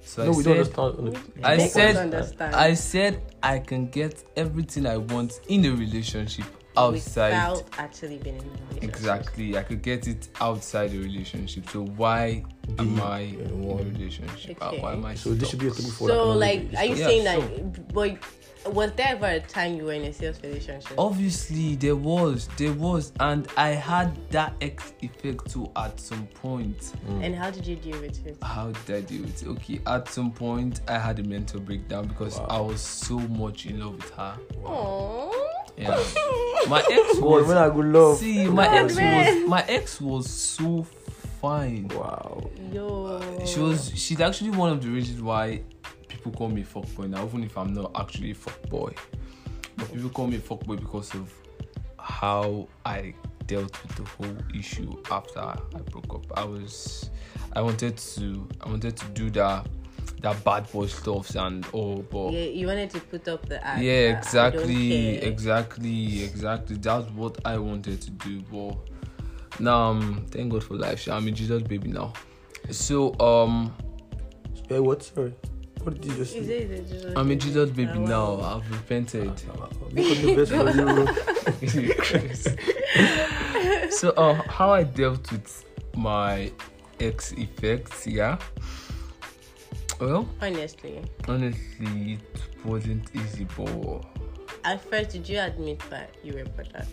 So 0.05 0.25
No, 0.25 0.33
I 0.33 0.37
we 0.37 0.43
said, 0.43 0.73
don't 0.75 0.99
understand. 0.99 1.45
I 1.45 1.57
Make 1.57 1.67
us 1.67 1.73
said 1.73 1.97
understand. 1.97 2.55
I 2.57 2.75
said 2.75 3.23
I 3.43 3.59
can 3.61 3.87
get 3.89 4.25
everything 4.37 4.87
I 4.87 4.97
want 4.97 5.41
in 5.49 5.65
a 5.67 5.71
relationship 5.71 6.47
outside. 6.77 7.31
without 7.31 7.65
actually 7.79 8.17
being 8.19 8.37
in 8.39 8.43
the 8.43 8.51
relationship. 8.51 8.83
Exactly, 8.83 9.57
I 9.57 9.63
could 9.63 9.83
get 9.83 10.09
it 10.09 10.29
outside 10.41 10.91
the 10.91 10.99
relationship. 10.99 11.69
So 11.71 11.85
why 11.85 12.45
am 12.79 13.01
I 13.01 13.21
in 13.21 13.41
in 13.41 13.51
a 13.51 13.55
one. 13.55 13.93
relationship? 13.93 14.59
Uh, 14.61 14.69
Okay. 14.69 14.81
Why 14.81 14.93
am 14.95 15.05
I? 15.05 15.15
So 15.15 15.35
this 15.35 15.49
should 15.51 15.61
be 15.61 15.69
a 15.69 15.71
stuck? 15.71 15.85
topic 15.85 15.99
for 15.99 16.09
So, 16.09 16.31
like, 16.33 16.71
day. 16.73 16.77
are 16.79 16.85
you 16.87 16.97
Yeah, 16.97 17.07
saying 17.07 17.25
so- 17.27 17.41
that? 17.41 17.93
But 17.95 18.19
was 18.67 18.93
there 18.93 19.09
ever 19.11 19.27
a 19.27 19.41
time 19.41 19.75
you 19.77 19.85
were 19.85 19.93
in 19.93 20.03
a 20.03 20.13
serious 20.13 20.39
relationship? 20.43 20.93
Obviously, 20.99 21.77
there 21.77 21.97
was, 21.97 22.49
there 22.59 22.73
was, 22.73 23.13
and 23.21 23.49
I 23.57 23.69
had 23.69 24.17
that 24.31 24.55
X 24.61 24.93
effect 25.01 25.51
too 25.51 25.71
at 25.77 25.99
some 25.99 26.27
point. 26.29 26.79
Mm. 27.09 27.25
And 27.25 27.35
how 27.35 27.51
did 27.51 27.67
you 27.67 27.77
deal 27.77 28.01
with 28.01 28.27
it? 28.27 28.37
How 28.43 28.71
did 28.87 28.97
I 28.97 29.01
deal 29.01 29.23
with 29.23 29.43
it? 29.43 29.49
Okay, 29.49 29.81
at 29.87 30.09
some 30.09 30.31
point, 30.31 30.81
I 30.89 30.99
had 30.99 31.19
a 31.19 31.23
mental 31.25 31.61
breakdown 31.61 32.07
because 32.09 32.39
Wow. 32.39 32.47
I 32.51 32.61
was 32.61 32.81
so 32.81 33.19
much 33.19 33.67
in 33.67 33.81
love 33.81 33.97
with 33.97 34.11
her. 34.11 34.37
Aww. 34.65 35.35
Yeah. 35.77 35.91
My 36.69 36.83
ex 36.91 37.19
was 37.19 37.49
man, 37.49 37.57
I 37.57 37.71
good 37.71 37.87
love. 37.87 38.19
see 38.19 38.47
my 38.47 38.67
God, 38.67 38.85
ex 38.85 38.97
man. 38.97 39.41
was 39.43 39.49
my 39.49 39.65
ex 39.67 40.01
was 40.01 40.29
so 40.29 40.87
fine. 41.41 41.89
Wow. 41.95 42.51
Yo. 42.71 43.43
She 43.47 43.61
was 43.61 43.91
she's 43.95 44.21
actually 44.21 44.51
one 44.51 44.71
of 44.71 44.83
the 44.83 44.89
reasons 44.91 45.23
why 45.23 45.63
people 46.11 46.33
call 46.33 46.49
me 46.49 46.63
fuckboy 46.63 47.09
now, 47.09 47.25
even 47.25 47.45
if 47.45 47.57
I'm 47.57 47.73
not 47.73 47.93
actually 47.99 48.33
a 48.33 48.35
fuckboy. 48.35 48.97
But 49.77 49.93
people 49.93 50.11
call 50.11 50.27
me 50.27 50.39
fuckboy 50.39 50.81
because 50.81 51.15
of 51.15 51.33
how 51.99 52.69
I 52.85 53.15
dealt 53.47 53.83
with 53.83 53.97
the 53.97 54.05
whole 54.05 54.37
issue 54.55 55.03
after 55.11 55.41
I 55.41 55.57
broke 55.91 56.15
up. 56.15 56.39
I 56.39 56.45
was 56.45 57.11
I 57.55 57.63
wanted 57.63 57.97
to 57.97 58.49
I 58.61 58.69
wanted 58.69 58.97
to 58.97 59.07
do 59.07 59.31
that 59.31 59.67
that 60.21 60.45
bad 60.45 60.71
boy 60.71 60.87
stuff 60.87 61.35
and 61.35 61.67
oh 61.73 61.97
but 61.97 62.33
Yeah, 62.33 62.41
you 62.43 62.67
wanted 62.67 62.91
to 62.91 63.01
put 63.01 63.27
up 63.27 63.47
the 63.47 63.65
act. 63.67 63.83
yeah, 63.83 64.13
that 64.21 64.35
I 64.35 64.51
don't 64.51 64.63
exactly, 64.71 65.19
exactly, 65.19 66.25
exactly. 66.25 66.77
That's 66.77 67.11
what 67.13 67.39
I 67.45 67.57
wanted 67.59 68.03
to 68.03 68.11
do. 68.11 68.43
But 68.43 68.77
now, 69.61 69.91
um, 69.91 70.27
thank 70.31 70.53
God 70.53 70.63
for 70.63 70.75
life. 70.75 71.09
I'm 71.09 71.27
a 71.27 71.31
Jesus 71.31 71.63
baby 71.63 71.89
now. 71.89 72.13
So, 72.71 73.19
um, 73.19 73.75
Hey, 74.69 74.79
what? 74.79 75.03
Sorry. 75.03 75.35
What 75.83 75.95
did 76.01 76.05
you 76.05 76.15
just 76.17 76.33
say? 76.33 76.39
it- 76.41 76.71
is 76.71 76.93
it 76.93 77.03
just- 77.03 77.17
I'm 77.17 77.31
a 77.31 77.37
Jesus 77.37 77.71
baby 77.71 77.91
Oh, 77.97 78.05
now. 78.05 78.41
I've 78.41 78.71
repented. 78.71 79.33
Ah, 79.51 79.55
ah, 79.63 79.69
because 79.95 80.21
the 80.23 80.37
best 80.37 80.53
for 80.53 80.71
you. 81.65 81.95
so, 83.91 84.11
uh, 84.11 84.35
how 84.35 84.71
I 84.73 84.83
dealt 84.85 85.31
with 85.33 85.65
my 85.97 86.53
ex 87.01 87.33
effects, 87.33 88.07
yeah. 88.07 88.39
Well, 90.01 90.29
Honestly, 90.41 91.03
honestly, 91.29 92.13
it 92.15 92.65
wasn't 92.65 93.11
easy, 93.15 93.47
but 93.57 94.05
at 94.65 94.81
first, 94.89 95.11
did 95.11 95.29
you 95.29 95.41
admit 95.41 95.83
that 95.91 96.15
you 96.23 96.35
were 96.35 96.45
bothered? 96.45 96.87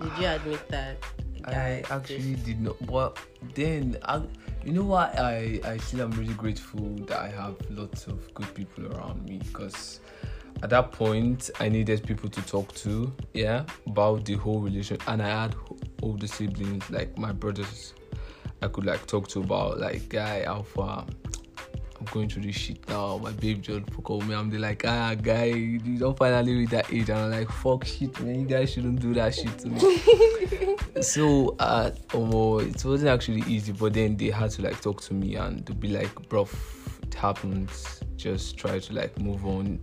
Did 0.00 0.12
you 0.18 0.26
admit 0.28 0.66
that? 0.68 0.96
I 1.44 1.50
guy 1.52 1.82
actually 1.90 2.34
did 2.44 2.60
not. 2.60 2.76
But 2.86 3.18
then, 3.54 3.96
I, 4.04 4.22
you 4.64 4.72
know 4.72 4.84
what? 4.84 5.18
I 5.18 5.60
I 5.64 5.76
still 5.78 6.02
am 6.02 6.10
really 6.12 6.34
grateful 6.34 6.88
that 7.06 7.18
I 7.18 7.28
have 7.28 7.56
lots 7.70 8.06
of 8.06 8.32
good 8.34 8.52
people 8.54 8.92
around 8.92 9.24
me 9.24 9.38
because 9.38 10.00
at 10.62 10.70
that 10.70 10.92
point 10.92 11.50
I 11.58 11.68
needed 11.68 12.06
people 12.06 12.28
to 12.28 12.42
talk 12.42 12.74
to, 12.74 13.12
yeah, 13.32 13.64
about 13.86 14.24
the 14.24 14.34
whole 14.34 14.60
relation, 14.60 14.98
and 15.06 15.22
I 15.22 15.42
had 15.42 15.54
all 16.02 16.14
the 16.14 16.28
siblings 16.28 16.88
like 16.90 17.16
my 17.16 17.32
brothers. 17.32 17.94
I 18.62 18.68
could 18.68 18.84
like 18.84 19.06
talk 19.06 19.28
to 19.28 19.40
about 19.40 19.80
like 19.80 20.08
guy 20.08 20.42
alpha. 20.42 21.06
I'm 22.00 22.06
going 22.06 22.28
through 22.28 22.42
this 22.42 22.56
shit 22.56 22.88
now. 22.88 23.18
My 23.18 23.30
babe 23.30 23.60
just 23.62 23.84
called 24.02 24.26
me. 24.26 24.34
I'm 24.34 24.50
like, 24.50 24.84
ah, 24.86 25.14
guy, 25.14 25.44
you 25.44 25.98
don't 25.98 26.16
finally 26.16 26.54
reach 26.54 26.70
that 26.70 26.90
age. 26.92 27.10
And 27.10 27.18
I'm 27.18 27.30
like, 27.30 27.50
fuck 27.50 27.84
shit, 27.84 28.18
man. 28.20 28.40
You 28.40 28.46
guys 28.46 28.72
shouldn't 28.72 29.00
do 29.00 29.12
that 29.14 29.34
shit 29.34 29.56
to 29.58 29.68
me 29.68 29.80
so 31.02 31.54
uh 31.58 31.90
oh, 32.14 32.58
it 32.58 32.84
wasn't 32.84 33.08
actually 33.08 33.42
easy 33.46 33.72
but 33.72 33.92
then 33.92 34.16
they 34.16 34.30
had 34.30 34.50
to 34.50 34.62
like 34.62 34.80
talk 34.80 35.00
to 35.00 35.14
me 35.14 35.36
and 35.36 35.64
to 35.66 35.72
be 35.72 35.88
like 35.88 36.12
bro 36.28 36.48
it 37.02 37.14
happens 37.14 38.00
just 38.16 38.56
try 38.56 38.78
to 38.78 38.92
like 38.92 39.18
move 39.18 39.46
on 39.46 39.80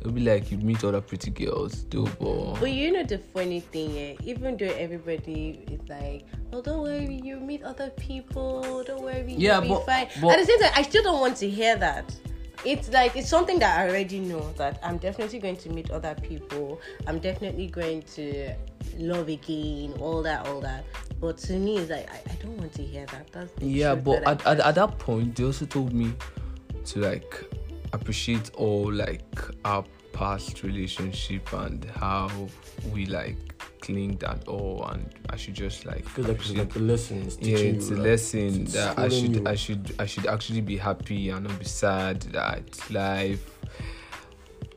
it'll 0.00 0.12
be 0.12 0.20
like 0.22 0.50
you 0.50 0.58
meet 0.58 0.82
other 0.84 1.00
pretty 1.00 1.30
girls 1.30 1.84
do 1.84 2.04
but 2.20 2.60
But 2.60 2.70
you 2.72 2.92
know 2.92 3.02
the 3.04 3.18
funny 3.18 3.60
thing, 3.60 3.96
yeah, 3.96 4.12
even 4.24 4.56
though 4.56 4.66
everybody 4.66 5.64
is 5.70 5.80
like, 5.88 6.24
oh, 6.52 6.60
don't 6.62 6.82
worry, 6.82 7.20
you 7.22 7.38
meet 7.40 7.62
other 7.62 7.90
people, 7.90 8.82
don't 8.84 9.02
worry, 9.02 9.34
Yeah, 9.36 9.54
you'll 9.54 9.62
be 9.62 9.68
but- 9.68 9.86
fine. 9.86 10.08
but- 10.20 10.32
At 10.32 10.40
the 10.40 10.46
same 10.46 10.60
time, 10.60 10.72
I 10.76 10.82
still 10.82 11.02
don't 11.02 11.20
want 11.20 11.36
to 11.38 11.48
hear 11.50 11.76
that. 11.76 12.14
It's 12.64 12.88
like 12.90 13.14
it's 13.14 13.28
something 13.28 13.58
that 13.58 13.78
I 13.78 13.88
already 13.88 14.20
know 14.20 14.50
that 14.56 14.80
I'm 14.82 14.96
definitely 14.96 15.38
going 15.38 15.56
to 15.58 15.68
meet 15.68 15.90
other 15.90 16.14
people. 16.22 16.80
I'm 17.06 17.18
definitely 17.18 17.66
going 17.66 18.00
to 18.16 18.54
love 18.96 19.28
again, 19.28 19.92
all 20.00 20.22
that, 20.22 20.46
all 20.46 20.60
that. 20.62 20.84
But 21.20 21.36
to 21.38 21.52
me, 21.58 21.76
it's 21.76 21.90
like 21.90 22.08
I, 22.10 22.22
I 22.30 22.34
don't 22.42 22.56
want 22.56 22.72
to 22.74 22.82
hear 22.82 23.04
that. 23.06 23.28
That's 23.32 23.52
yeah 23.60 23.94
but 23.94 24.24
that 24.24 24.46
at, 24.46 24.60
at, 24.60 24.66
at 24.66 24.74
that 24.76 24.98
point 24.98 25.36
they 25.36 25.44
also 25.44 25.66
told 25.66 25.92
me 25.92 26.14
to 26.86 27.00
like 27.00 27.44
appreciate 27.94 28.50
all 28.54 28.92
like 28.92 29.22
our 29.64 29.84
past 30.12 30.62
relationship 30.62 31.52
and 31.52 31.84
how 31.86 32.30
we 32.92 33.06
like 33.06 33.36
clinged 33.80 34.22
and 34.22 34.42
all 34.48 34.86
and 34.92 35.10
i 35.30 35.36
should 35.36 35.54
just 35.54 35.84
like 35.84 36.04
Because 36.14 36.50
like, 36.50 36.58
like 36.58 36.76
a 36.76 36.78
lesson. 36.78 37.28
Yeah 37.40 37.56
it's 37.56 37.90
you, 37.90 37.96
a 37.96 37.98
like, 37.98 38.06
lesson 38.06 38.64
that 38.66 38.98
i 38.98 39.08
should 39.08 39.36
you. 39.36 39.42
i 39.46 39.54
should 39.54 39.94
i 39.98 40.06
should 40.06 40.26
actually 40.26 40.60
be 40.60 40.76
happy 40.76 41.30
and 41.30 41.46
not 41.46 41.58
be 41.58 41.64
sad 41.64 42.22
that 42.32 42.90
life 42.90 43.58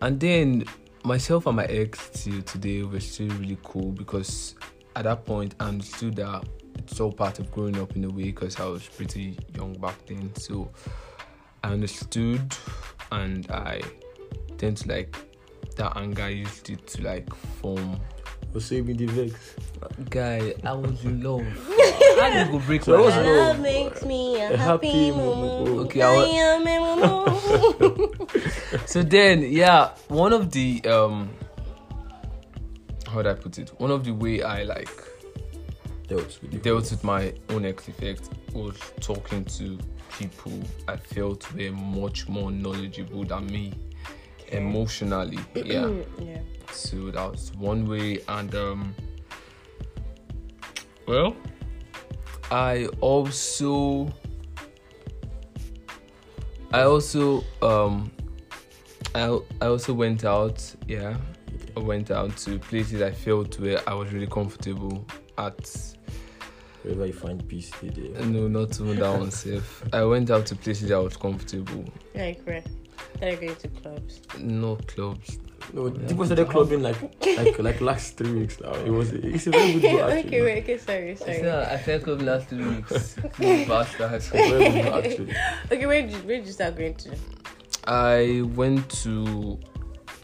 and 0.02 0.20
then 0.20 0.66
myself 1.04 1.46
and 1.46 1.56
my 1.56 1.66
ex 1.66 2.10
till 2.14 2.42
today 2.42 2.84
were 2.84 3.00
still 3.00 3.30
really 3.38 3.58
cool 3.64 3.92
because 3.92 4.56
at 4.96 5.04
that 5.04 5.24
point 5.26 5.56
i 5.60 5.68
understood 5.68 6.16
that 6.16 6.44
it's 6.80 7.00
all 7.00 7.12
part 7.12 7.40
of 7.40 7.52
growing 7.52 7.80
up 7.80 7.96
in 7.96 8.04
a 8.06 8.10
way 8.10 8.24
because 8.24 8.60
i 8.60 8.66
was 8.66 8.88
pretty 8.90 9.38
young 9.56 9.74
back 9.74 9.96
then 10.08 10.34
so 10.36 10.70
i 11.64 11.72
understood 11.72 12.42
and 13.12 13.50
i 13.52 13.82
tend 14.58 14.78
to 14.78 14.88
like 14.90 15.16
that 15.76 15.96
anger 15.98 16.30
used 16.30 16.70
it 16.70 16.86
to 16.88 17.04
like 17.04 17.34
form 17.62 18.00
Or 18.56 18.62
save 18.62 18.88
me 18.88 18.94
the 18.94 19.06
vex. 19.06 19.56
guy 20.10 20.54
i 20.64 20.74
was 20.74 21.04
in 21.06 21.22
love 21.22 21.42
how 22.20 22.32
do 22.32 22.40
you 22.40 22.60
go 22.60 22.60
break 22.66 22.84
So 22.84 22.92
my 22.94 22.98
I 22.98 23.02
was 23.06 23.14
heart? 23.14 23.26
in 23.26 23.36
love. 23.36 23.48
Love 23.48 23.60
makes 23.62 24.04
me 24.06 24.42
a, 24.42 24.54
A 24.54 24.58
happy, 24.58 24.88
happy 24.88 25.12
moment. 25.12 25.60
moment. 25.60 25.80
Okay, 25.88 26.02
I 26.02 26.16
wa- 26.16 26.26
am 26.26 26.68
a 26.68 26.80
moment. 26.96 28.32
so 28.90 29.04
then 29.04 29.42
yeah 29.44 29.90
one 30.08 30.34
of 30.34 30.52
the 30.52 30.82
um 30.86 31.30
how 33.08 33.18
would 33.18 33.28
i 33.28 33.34
put 33.34 33.58
it 33.60 33.70
one 33.80 33.92
of 33.92 34.04
the 34.04 34.12
way 34.12 34.42
i 34.42 34.64
like 34.64 34.90
Dealt 36.08 36.40
with 36.42 36.64
dealt 36.64 36.90
with 36.90 37.04
my 37.04 37.34
own 37.50 37.66
ex 37.66 37.88
effect 37.90 38.30
was 38.54 38.76
talking 39.02 39.44
to 39.46 39.78
people 40.12 40.60
i 40.88 40.96
felt 40.96 41.52
were 41.54 41.72
much 41.72 42.28
more 42.28 42.52
knowledgeable 42.52 43.24
than 43.24 43.46
me 43.48 43.74
emotionally 44.50 45.40
yeah. 45.56 45.90
Yeah. 46.20 46.40
so 46.72 47.12
that 47.12 47.32
was 47.32 47.52
one 47.56 47.88
way 47.88 48.20
and 48.28 48.54
um 48.56 48.96
well 51.08 51.36
i 52.52 52.88
also 53.02 54.12
i 56.72 56.82
also 56.84 57.44
um 57.62 58.10
i, 59.16 59.26
I 59.62 59.66
also 59.66 59.94
went 59.94 60.24
out 60.24 60.64
yeah 60.88 61.18
i 61.76 61.80
went 61.80 62.12
out 62.12 62.38
to 62.38 62.58
places 62.60 63.02
i 63.02 63.12
felt 63.12 63.60
where 63.60 63.82
i 63.88 63.94
was 63.94 64.12
really 64.14 64.28
comfortable 64.28 65.06
at 65.38 65.97
Wherever 66.88 67.06
you 67.06 67.14
find 67.14 67.46
peace, 67.50 67.68
stay 67.76 67.90
there. 67.90 68.26
no 68.26 68.48
not 68.48 68.80
even 68.80 68.98
that 69.00 69.20
one 69.20 69.30
safe 69.32 69.84
i 69.92 70.04
went 70.04 70.32
out 70.32 70.46
to 70.46 70.56
places 70.56 70.90
i 70.90 70.98
was 70.98 71.18
comfortable 71.18 71.84
Like 72.16 72.42
where? 72.46 72.64
They're 73.20 73.36
going 73.36 73.56
to 73.58 73.68
clubs. 73.68 74.22
no 74.40 74.78
clubs 74.88 75.38
No, 75.74 75.92
people 75.92 76.26
started 76.26 76.48
clubbing 76.48 76.82
like 76.82 76.96
like 77.38 77.60
like 77.60 77.82
last 77.82 78.16
three 78.16 78.32
weeks 78.32 78.60
now. 78.62 78.74
It 78.86 78.90
was 78.90 79.12
it's 79.12 79.48
a 79.48 79.52
very 79.52 79.74
good 79.74 79.82
go 79.82 80.08
actually. 80.08 80.28
okay, 80.28 80.42
wait, 80.42 80.64
okay, 80.64 80.78
sorry, 80.78 81.16
sorry. 81.16 81.52
I 81.52 81.78
felt 81.78 82.04
club 82.04 82.22
last 82.22 82.50
two 82.50 82.64
weeks. 82.76 83.16
Bastard. 83.68 84.22
Very 84.32 84.72
good 84.72 84.84
go 84.86 84.98
actually. 85.00 85.36
Okay, 85.72 85.86
where 85.86 86.02
did 86.04 86.12
you, 86.12 86.18
where 86.20 86.38
did 86.38 86.46
you 86.48 86.54
start 86.54 86.78
going 86.78 86.96
to? 86.96 87.10
I 87.86 88.44
went 88.56 88.88
to. 89.04 89.60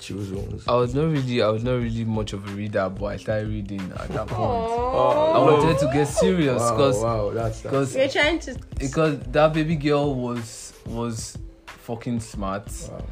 Chill 0.03 0.21
zones. 0.21 0.67
I 0.67 0.75
was 0.75 0.93
not 0.93 1.03
really. 1.05 1.41
I 1.41 1.47
was 1.47 1.63
not 1.63 1.75
really 1.75 2.03
much 2.03 2.33
of 2.33 2.45
a 2.45 2.51
reader, 2.51 2.89
but 2.89 3.05
I 3.05 3.15
started 3.15 3.47
reading 3.47 3.79
at 3.95 4.09
that 4.09 4.27
point. 4.27 4.51
Oh, 4.51 5.31
I 5.33 5.37
wanted 5.39 5.79
to 5.79 5.89
get 5.93 6.07
serious 6.09 6.61
because 6.71 7.01
wow, 7.01 7.29
that's 7.29 7.61
that's 7.61 7.71
because 7.71 7.95
you're 7.95 8.09
trying 8.09 8.39
to. 8.39 8.59
because 8.77 9.19
that 9.19 9.53
baby 9.53 9.77
girl 9.77 10.13
was 10.13 10.73
was 10.85 11.37
fucking 11.67 12.19
smart. 12.19 12.69
wow. 12.91 13.05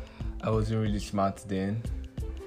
I 0.43 0.49
wasn't 0.49 0.81
really 0.81 0.99
smart 0.99 1.37
then. 1.47 1.81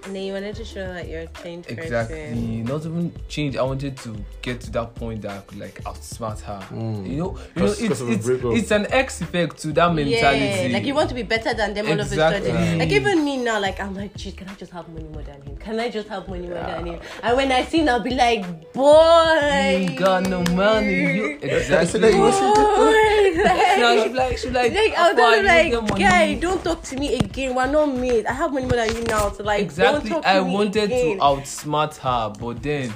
And 0.07 0.15
then 0.15 0.23
you 0.25 0.33
wanted 0.35 0.55
to 0.57 0.65
show 0.67 0.87
that 0.93 1.09
you're 1.09 1.23
a 1.23 1.27
changed 1.43 1.71
Exactly. 1.71 2.17
person. 2.17 2.65
Not 2.65 2.85
even 2.85 3.13
change. 3.29 3.57
I 3.57 3.63
wanted 3.63 3.97
to 3.99 4.15
get 4.43 4.61
to 4.63 4.71
that 4.73 4.95
point 4.95 5.23
that 5.23 5.31
I 5.31 5.39
could 5.41 5.59
like 5.59 5.83
outsmart 5.85 6.41
her. 6.43 6.61
Mm. 6.71 7.09
You 7.09 7.17
know, 7.17 7.39
you 7.57 7.63
know, 7.63 7.69
Cause- 7.69 7.81
it's 7.81 7.89
cause 7.89 8.01
of 8.03 8.09
a 8.11 8.13
it's, 8.13 8.29
it's 8.63 8.71
an 8.71 8.87
X 8.93 9.23
effect 9.23 9.57
to 9.63 9.73
that 9.73 9.95
mentality. 9.95 10.69
Yeah, 10.69 10.77
like 10.77 10.85
you 10.85 10.95
want 10.95 11.09
to 11.09 11.15
be 11.15 11.23
better 11.23 11.55
than 11.55 11.73
them 11.73 11.87
all 11.87 11.93
of 11.95 12.01
a 12.01 12.03
Exactly. 12.03 12.51
sudden. 12.51 12.79
Like 12.81 12.91
even 12.93 13.25
me 13.25 13.39
now, 13.39 13.59
like 13.61 13.81
I'm 13.81 13.95
like, 13.95 14.15
geez, 14.15 14.35
can 14.35 14.47
I 14.49 14.55
just 14.55 14.73
have 14.73 14.87
money 14.91 15.09
more 15.09 15.23
than 15.23 15.41
him? 15.41 15.57
Can 15.57 15.81
I 15.81 15.89
just 15.89 16.09
have 16.09 16.29
money 16.29 16.49
more 16.49 16.55
than 16.63 16.87
him? 16.87 17.01
And 17.23 17.37
when 17.39 17.51
I 17.51 17.65
see 17.65 17.79
him, 17.81 17.89
I'll 17.89 18.01
be 18.01 18.11
like, 18.15 18.73
boy, 18.75 19.87
You 19.91 19.99
got 19.99 20.29
no 20.29 20.43
money. 20.55 21.15
You 21.17 21.39
exactly. 21.43 21.87
said 21.87 22.01
that 22.03 22.13
you 22.13 22.21
was- 22.21 22.35
Boy, 22.35 23.43
no, 23.81 23.95
like, 23.95 24.03
she 24.03 24.09
be 24.09 24.15
like, 24.15 24.39
she 24.39 24.47
be 24.49 24.53
like, 24.55 24.73
like 24.75 24.99
I 24.99 25.13
"Afua, 25.13 25.17
was 25.17 25.37
you 25.39 25.43
like, 25.45 25.73
don't 25.73 25.99
guy, 25.99 26.35
don't 26.35 26.63
talk 26.65 26.83
to 26.83 26.97
me 26.97 27.15
again. 27.17 27.55
We're 27.55 27.67
not 27.71 27.87
mates. 27.87 28.29
I 28.29 28.33
have 28.33 28.53
money 28.53 28.67
more 28.67 28.77
than 28.77 28.95
you 28.95 29.05
now. 29.05 29.31
So 29.33 29.43
like, 29.43 29.63
Exactly. 29.63 29.94
Don't 30.01 30.09
talk 30.09 30.23
to 30.23 30.29
I 30.29 30.41
me 30.43 30.51
wanted 30.53 30.85
again. 30.85 31.17
to 31.19 31.23
outsmart 31.23 31.97
her, 31.99 32.33
but 32.39 32.63
then 32.63 32.93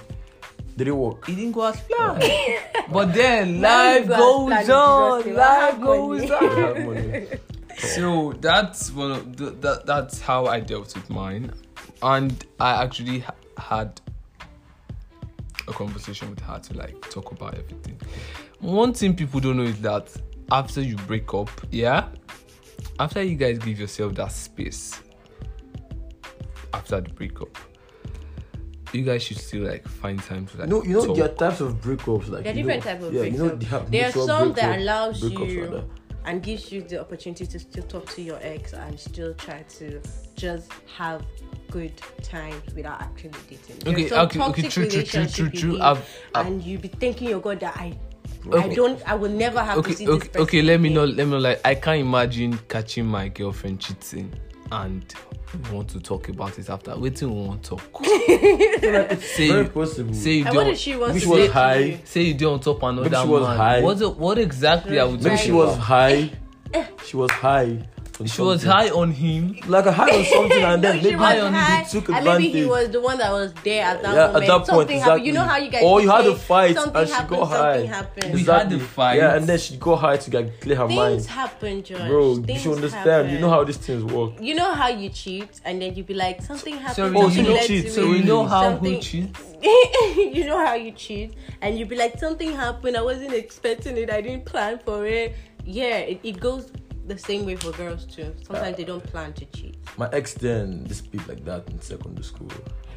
Did 0.77 0.89
it 0.89 0.93
work? 0.93 1.29
it 1.29 1.35
didn't 1.37 1.53
go 1.53 1.63
as 1.67 1.81
planned. 1.81 2.23
but 2.93 3.13
then 3.15 3.61
life 3.61 4.03
you 4.05 4.09
go 4.09 4.49
as 4.51 4.67
goes 4.67 4.71
on. 4.77 5.23
Jesus 5.23 5.37
Life 5.39 5.81
goes 5.81 6.31
money. 6.31 6.31
I 6.31 7.29
on. 7.33 7.39
So 7.79 8.33
that's 8.41 8.91
one 8.93 9.11
of 9.13 9.37
the, 9.37 9.51
that. 9.51 9.87
That's 9.87 10.21
how 10.21 10.47
I 10.47 10.59
dealt 10.61 10.95
with 10.97 11.09
mine, 11.11 11.53
and 12.03 12.45
I 12.59 12.83
actually 12.83 13.21
ha- 13.21 13.35
had 13.57 14.01
a 15.69 15.73
conversation 15.73 16.31
with 16.31 16.41
her 16.41 16.59
to 16.59 16.75
like 16.75 17.01
talk 17.11 17.31
about 17.31 17.55
everything. 17.55 18.01
One 18.61 18.93
thing 18.95 19.15
people 19.15 19.39
don't 19.39 19.57
know 19.59 19.63
is 19.63 19.81
that 19.83 20.11
after 20.51 20.81
you 20.81 20.97
break 20.97 21.33
up, 21.35 21.51
yeah, 21.71 22.09
after 22.99 23.23
you 23.23 23.37
guys 23.37 23.59
give 23.59 23.79
yourself 23.79 24.15
that 24.17 24.33
space 24.33 25.01
after 26.79 27.01
the 27.01 27.11
breakup, 27.11 27.57
you 28.93 29.03
guys 29.05 29.23
should 29.23 29.37
still 29.39 29.65
like 29.65 29.87
find 29.87 30.23
time 30.23 30.47
to 30.47 30.59
like 30.59 30.69
No, 30.69 30.83
you 30.83 30.95
know, 30.95 31.05
talk. 31.07 31.17
there 31.17 31.25
are 31.27 31.35
types 31.35 31.61
of 31.61 31.81
breakups. 31.81 32.29
Like 32.31 32.45
There 32.45 32.53
are 32.53 32.57
different 32.57 32.85
know, 32.85 32.91
types 32.93 33.05
of 33.05 33.15
yeah, 33.15 33.23
you 33.25 33.39
know, 33.39 33.51
breakups. 33.51 33.61
they 33.61 33.67
have 33.67 33.91
There 33.91 34.03
are 34.03 34.07
mutual 34.07 34.27
some 34.27 34.53
that 34.55 34.79
allows 34.79 35.23
you 35.23 35.65
rather. 35.65 35.85
and 36.25 36.43
gives 36.43 36.73
you 36.73 36.83
the 36.83 37.01
opportunity 37.01 37.47
to 37.47 37.59
still 37.59 37.85
talk 37.85 38.07
to 38.15 38.23
your 38.23 38.39
ex 38.41 38.73
and 38.73 38.99
still 38.99 39.35
try 39.35 39.63
to 39.79 40.01
just 40.37 40.71
have 40.97 41.23
good 41.71 41.93
times 42.23 42.63
without 42.75 43.03
actually 43.03 43.33
dating. 43.51 43.79
There 43.81 43.93
are 44.19 44.25
Okay, 44.25 44.39
some 44.39 44.51
okay, 44.51 44.63
okay, 44.63 44.69
true, 44.69 44.89
true, 44.89 45.03
true, 45.03 45.27
true, 45.27 45.45
you 45.53 45.61
true. 45.61 45.81
I've- 45.83 46.01
I've- 46.35 46.49
and 46.49 46.63
you 46.63 46.79
be 46.79 46.89
thinking, 46.89 47.29
your 47.29 47.41
God, 47.41 47.61
that 47.61 47.77
I, 47.77 47.93
I 48.53 48.69
don't, 48.69 48.99
I 49.07 49.15
will 49.17 49.31
never 49.31 49.61
have 49.63 49.75
to 49.75 49.81
okay, 49.81 49.93
see 49.93 50.07
this 50.07 50.15
okay, 50.15 50.29
person." 50.29 50.41
okay. 50.43 50.63
Let 50.63 50.81
me 50.81 50.89
know. 50.89 51.05
Let 51.05 51.27
me 51.27 51.33
know. 51.33 51.39
Like, 51.39 51.61
I 51.65 51.75
can't 51.75 52.01
imagine 52.01 52.59
catching 52.69 53.05
my 53.05 53.29
girlfriend 53.29 53.81
cheating 53.81 54.33
and 54.73 55.15
we 55.65 55.71
want 55.77 55.89
to 55.91 56.01
talk 56.01 56.29
about 56.29 56.59
it 56.59 56.69
after. 56.69 56.97
Waiting, 56.99 57.35
we 57.35 57.47
want 57.49 57.63
to 57.65 57.71
talk. 57.77 58.05
say, 58.05 59.49
Very 59.49 59.69
possible. 59.69 60.15
say 60.15 60.31
you 60.33 60.45
And 60.47 60.55
what 60.55 60.63
don't. 60.65 60.73
did 60.73 60.79
she 60.79 60.97
want 60.97 61.09
Maybe 61.15 61.21
to 61.21 61.25
she 61.27 61.31
was 61.31 61.41
say 61.47 61.53
high. 61.53 62.01
Say 62.05 62.23
you 62.23 62.35
don't 62.35 62.53
on 62.55 62.61
top 62.61 62.83
another 62.83 63.09
Maybe 63.09 63.23
she 63.23 63.29
was 63.29 63.43
man. 63.49 63.57
high. 63.57 63.81
What, 63.83 64.17
what 64.19 64.39
exactly 64.39 64.99
are 64.99 65.07
we 65.07 65.13
Maybe 65.15 65.25
Maybe 65.25 65.37
talking 65.37 65.47
she 65.47 65.53
was 65.53 65.75
about? 65.75 65.85
high. 65.85 66.31
She 67.07 67.17
was 67.17 67.31
high. 67.31 67.89
On 68.21 68.27
She 68.27 68.41
was 68.43 68.63
high 68.65 68.91
on 68.91 69.11
him. 69.13 69.57
Like 69.67 69.87
a 69.87 69.93
high 69.93 70.11
on 70.11 70.25
something, 70.25 70.63
and 70.63 70.83
No, 70.83 70.89
then 70.93 70.99
she 71.01 71.05
maybe 71.05 71.17
was 71.17 71.25
high 71.25 71.41
on- 71.41 71.53
high, 71.55 71.83
he 71.83 71.91
took 71.91 72.09
and 72.11 72.25
maybe 72.25 72.49
he 72.49 72.65
was 72.67 72.91
the 72.91 73.01
one 73.01 73.19
that 73.19 73.31
was 73.33 73.53
there 73.65 73.85
at 73.85 74.03
that 74.03 74.15
Yeah, 74.15 74.27
moment. 74.27 74.43
at 74.45 74.47
that 74.49 74.59
point, 74.59 74.67
something 74.67 75.01
happened. 75.01 75.27
You 75.27 75.33
know 75.33 75.43
exactly. 75.45 75.61
how 75.61 75.65
you 75.67 75.71
guys. 75.71 75.83
Or 75.85 76.01
you 76.01 76.11
had 76.11 76.25
say 76.25 76.33
a 76.33 76.37
fight 76.37 76.75
something 76.77 76.97
and 77.01 77.09
she 77.09 77.15
happened, 77.15 77.41
got 77.41 77.47
high. 77.49 77.73
Something 77.75 77.89
happened. 77.91 78.35
We 78.35 78.45
had 78.45 78.73
a 78.73 78.79
fight. 78.81 79.17
Yeah, 79.17 79.35
and 79.37 79.47
then 79.47 79.59
she 79.59 79.77
got 79.77 79.97
high 79.97 80.17
to 80.17 80.31
get 80.31 80.61
clear 80.61 80.77
her 80.77 80.87
Things 80.89 80.97
mind. 80.97 81.27
happen, 81.27 81.83
George. 81.83 82.07
Bro, 82.09 82.33
you 82.35 82.43
Things 82.43 82.61
should 82.63 82.75
understand. 82.75 83.09
happen. 83.09 83.31
You 83.31 83.39
know 83.41 83.51
how 83.51 83.65
these 83.65 83.77
things 83.77 84.05
work. 84.05 84.33
You 84.41 84.55
know 84.55 84.73
how 84.75 84.89
you 84.89 85.09
cheat, 85.11 85.61
and 85.65 85.81
then 85.83 85.95
you 85.95 86.03
be 86.05 86.15
like, 86.15 86.43
something 86.43 86.75
happened. 86.77 86.97
Sorry, 86.97 87.15
Oh, 87.17 87.29
you 87.29 87.35
so 87.35 87.41
you 87.43 87.55
let 87.55 87.67
cheat, 87.67 87.91
so 87.93 88.03
So 88.03 88.11
we 88.11 88.23
know 88.23 88.45
how 88.47 88.77
who 88.77 88.99
cheats. 88.99 89.41
you 89.63 90.45
know 90.47 90.65
how 90.65 90.75
you 90.75 90.93
cheat, 90.93 91.35
and 91.63 91.79
you 91.79 91.87
be 91.87 91.97
like, 91.97 92.19
something 92.19 92.53
happened. 92.53 92.97
I 92.97 93.03
wasn't 93.03 93.33
expecting 93.33 93.97
it. 93.97 94.11
I 94.11 94.21
didn't 94.21 94.45
plan 94.45 94.79
for 94.85 95.07
it. 95.07 95.35
Yeah, 95.65 95.99
it, 95.99 96.21
it 96.23 96.41
goes 96.41 96.71
the 97.09 97.19
same 97.19 97.45
way 97.47 97.57
for 97.57 97.73
girls 97.73 98.05
too. 98.05 98.35
Sometimes 98.47 98.77
they 98.77 98.85
don't 98.85 99.03
plan 99.05 99.33
to 99.35 99.45
cheat. 99.47 99.77
My 99.97 100.09
ex 100.13 100.35
then 100.35 100.87
just 100.87 101.05
speak 101.05 101.27
like 101.29 101.45
that 101.45 101.67
in 101.69 101.81
secondary 101.81 102.23
school. 102.25 102.51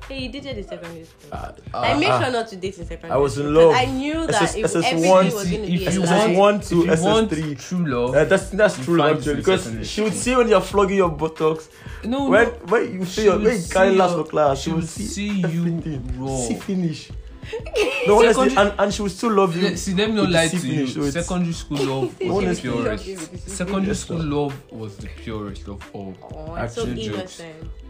Hey, 0.09 0.23
you 0.23 0.31
did 0.31 0.45
it 0.45 0.57
in 0.57 0.67
secondary 0.67 1.05
school. 1.05 1.29
Ah, 1.31 1.53
I 1.73 1.97
made 1.97 2.07
ah, 2.09 2.21
sure 2.21 2.31
not 2.31 2.47
to 2.49 2.55
date 2.57 2.77
in 2.77 2.85
secondary 2.85 3.13
I 3.13 3.17
was 3.17 3.33
school 3.35 3.47
in 3.47 3.53
'cause 3.55 3.63
love. 3.65 3.75
I 3.75 3.85
knew 3.85 4.27
that 4.27 4.41
SS 4.41 4.55
it, 4.55 4.63
SS1 4.65 4.83
everything 4.83 5.35
was 5.35 5.49
going 5.51 5.61
to 5.61 5.67
be 5.67 5.85
if 5.85 5.93
you 5.93 6.01
a 6.01 6.05
SS1 6.05 6.37
lie. 6.55 6.57
to 6.61 6.91
if 6.91 6.99
you 6.99 7.05
want 7.05 7.31
SS3. 7.31 7.55
true 7.67 7.85
love, 7.85 8.15
Uh, 8.15 8.25
that's 8.25 8.49
that's 8.49 8.83
true 8.85 8.97
love 8.97 9.17
actually 9.17 9.35
because 9.35 9.89
she 9.89 10.01
would 10.01 10.13
see 10.13 10.35
when 10.35 10.47
you're 10.49 10.59
flogging 10.71 10.97
your 10.97 11.09
buttocks 11.11 11.69
no, 12.03 12.29
when 12.29 12.47
no. 12.47 12.53
when 12.71 12.93
you 12.93 13.05
She 13.05 13.21
feel 13.21 13.33
would 13.37 13.43
when 13.45 13.57
you 13.61 13.67
carry 13.69 13.91
see 13.91 13.97
last 13.97 14.15
for 14.15 14.23
class 14.25 14.57
she 14.57 14.63
she 14.63 14.69
will 14.71 14.79
would 14.79 14.89
see, 14.89 15.05
see 15.05 15.29
you 15.39 15.45
everything. 15.45 16.01
raw. 16.19 16.35
see 16.37 16.55
finish 16.55 17.09
no 18.07 18.19
honestly 18.19 18.49
Secondary- 18.49 18.71
and, 18.71 18.79
and 18.79 18.93
she 18.93 19.01
will 19.01 19.09
still 19.09 19.31
love 19.31 19.55
you 19.55 19.75
See, 19.77 19.93
let 19.93 20.09
me 20.09 20.15
not 20.15 20.29
lie 20.29 20.47
to 20.47 20.57
you. 20.57 20.87
so 20.87 21.09
Secondary 21.09 21.53
school 21.53 21.77
love 21.85 22.19
was 22.21 22.61
the 22.61 22.61
purest. 22.61 23.49
Secondary 23.49 23.95
school 23.95 24.23
love 24.23 24.71
was 24.71 24.97
the 24.97 25.07
purest 25.07 25.67
of 25.67 25.81
all. 25.93 26.15
Oh, 26.33 26.55
it's 26.55 26.75
so 26.75 26.85
jokes. 26.93 27.41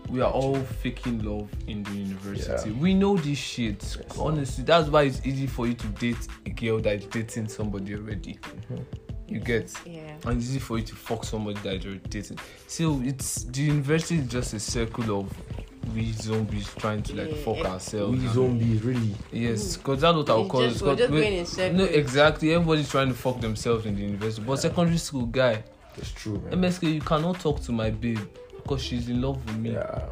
We 0.10 0.20
are 0.20 0.32
all 0.32 0.56
faking 0.56 1.24
love 1.24 1.50
in 1.68 1.84
the 1.84 1.92
university. 1.92 2.70
Yeah. 2.72 2.76
We 2.78 2.94
know 2.94 3.16
this 3.16 3.38
shit. 3.38 3.98
Honestly, 4.20 4.64
that's 4.66 4.90
why 4.90 5.04
it's 5.04 5.22
easy 5.26 5.48
for 5.48 5.68
you 5.68 5.74
to 5.74 5.88
date 5.88 6.28
a 6.46 6.50
girl 6.50 6.80
that 6.80 6.96
is 6.96 7.06
dating 7.06 7.48
somebody 7.48 7.96
already. 7.96 8.34
Mm-hmm. 8.42 8.84
You 9.28 9.40
get, 9.40 9.72
Yeah. 9.86 10.16
and 10.26 10.38
it's 10.38 10.50
easy 10.50 10.60
for 10.60 10.78
you 10.80 10.84
to 10.84 10.96
fuck 10.96 11.24
somebody 11.24 11.58
that 11.62 11.76
is 11.76 11.86
already 11.86 12.02
dating. 12.10 12.40
So 12.68 13.02
it's 13.06 13.44
the 13.46 13.62
university 13.62 14.18
is 14.18 14.28
just 14.28 14.54
a 14.54 14.60
circle 14.60 15.22
of 15.22 15.32
we 15.96 16.12
zombies 16.14 16.68
trying 16.78 17.02
to 17.04 17.16
like 17.16 17.30
Yeah, 17.32 17.44
fuck 17.44 17.58
it- 17.58 17.66
ourselves. 17.66 18.18
we 18.18 18.26
and- 18.26 18.34
zombies 18.34 18.84
really 18.84 19.16
Yes, 19.32 19.78
because 19.78 20.02
that's 20.02 20.16
what 20.16 20.30
I'll 20.30 20.46
It's 20.46 20.54
just- 20.54 20.82
it. 20.82 20.86
we're 20.86 20.90
'cause 20.92 20.98
just 21.00 21.12
we- 21.12 21.22
going 21.22 21.34
in 21.34 21.46
circles. 21.46 21.78
No, 21.78 21.84
exactly. 21.86 22.54
Everybody's 22.54 22.90
trying 22.90 23.08
to 23.10 23.14
fuck 23.14 23.42
themselves 23.42 23.86
in 23.86 23.96
the 23.96 24.02
university. 24.02 24.44
But 24.46 24.58
secondary 24.58 24.98
school 24.98 25.26
guy, 25.26 25.64
That's 25.98 26.12
true 26.12 26.40
man 26.40 26.54
MSK, 26.54 26.88
you 26.94 27.02
cannot 27.02 27.40
talk 27.40 27.60
to 27.62 27.72
my 27.72 27.90
babe 27.90 28.20
because 28.56 28.82
she's 28.82 29.10
in 29.10 29.22
love 29.22 29.44
with 29.46 29.58
me. 29.58 29.72
yeah 29.72 30.06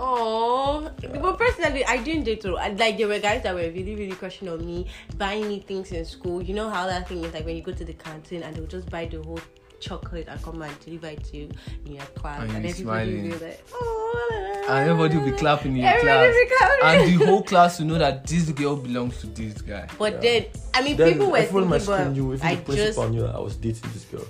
Oh, 0.00 0.88
but 1.02 1.38
personally, 1.38 1.84
I 1.84 1.96
didn't 1.96 2.24
date 2.24 2.42
through. 2.42 2.54
Like 2.54 2.96
there 2.96 3.08
were 3.08 3.18
guys 3.18 3.42
that 3.42 3.52
were 3.54 3.62
really, 3.62 3.96
really 3.96 4.12
crushing 4.14 4.48
on 4.48 4.64
me, 4.64 4.86
buying 5.16 5.48
me 5.48 5.58
things 5.60 5.90
in 5.90 6.04
school. 6.04 6.40
You 6.40 6.54
know 6.54 6.70
how 6.70 6.86
that 6.86 7.08
thing 7.08 7.24
is 7.24 7.34
like 7.34 7.44
when 7.44 7.56
you 7.56 7.62
go 7.62 7.72
to 7.72 7.84
the 7.84 7.94
canteen 7.94 8.42
and 8.44 8.54
they'll 8.54 8.66
just 8.66 8.88
buy 8.90 9.06
the 9.06 9.20
whole 9.22 9.40
chocolate 9.80 10.26
and 10.28 10.42
come 10.42 10.60
and 10.62 10.80
deliver 10.84 11.08
it 11.08 11.24
to 11.24 11.36
you 11.36 11.48
in 11.86 11.92
your 11.92 12.04
class, 12.14 12.40
And 12.42 12.50
and, 12.52 12.64
you 12.64 12.70
everybody 12.70 13.14
will 13.30 13.38
be 13.38 13.44
like, 13.44 13.64
oh, 13.72 14.64
And 14.68 14.90
everybody 14.90 15.16
will 15.18 15.30
be 15.30 15.36
clapping 15.38 15.72
in 15.72 15.78
your 15.78 15.88
Everybody 15.88 16.06
class. 16.12 16.34
will 16.34 16.44
be 16.44 16.56
clapping. 16.56 17.10
And 17.12 17.20
the 17.20 17.26
whole 17.26 17.42
class 17.50 17.78
will 17.78 17.86
know 17.86 17.98
that 17.98 18.26
this 18.26 18.50
girl 18.50 18.76
belongs 18.76 19.20
to 19.20 19.26
this 19.28 19.60
guy. 19.62 19.88
But 19.98 20.14
Yeah. 20.14 20.20
then, 20.20 20.44
I 20.74 20.82
mean, 20.82 20.96
then 20.96 21.12
people 21.12 21.30
were 21.30 21.38
everyone 21.38 21.64
in 21.64 21.68
my 21.70 21.78
thinking, 21.78 21.94
school 21.94 22.04
but 22.06 22.12
knew 22.12 22.34
even 22.34 22.46
I 22.46 22.54
the 22.56 22.62
principal 22.62 23.02
just 23.02 23.10
knew 23.12 23.20
that 23.22 23.34
I 23.34 23.38
was 23.40 23.56
dating 23.56 23.90
this 23.92 24.04
girl 24.04 24.24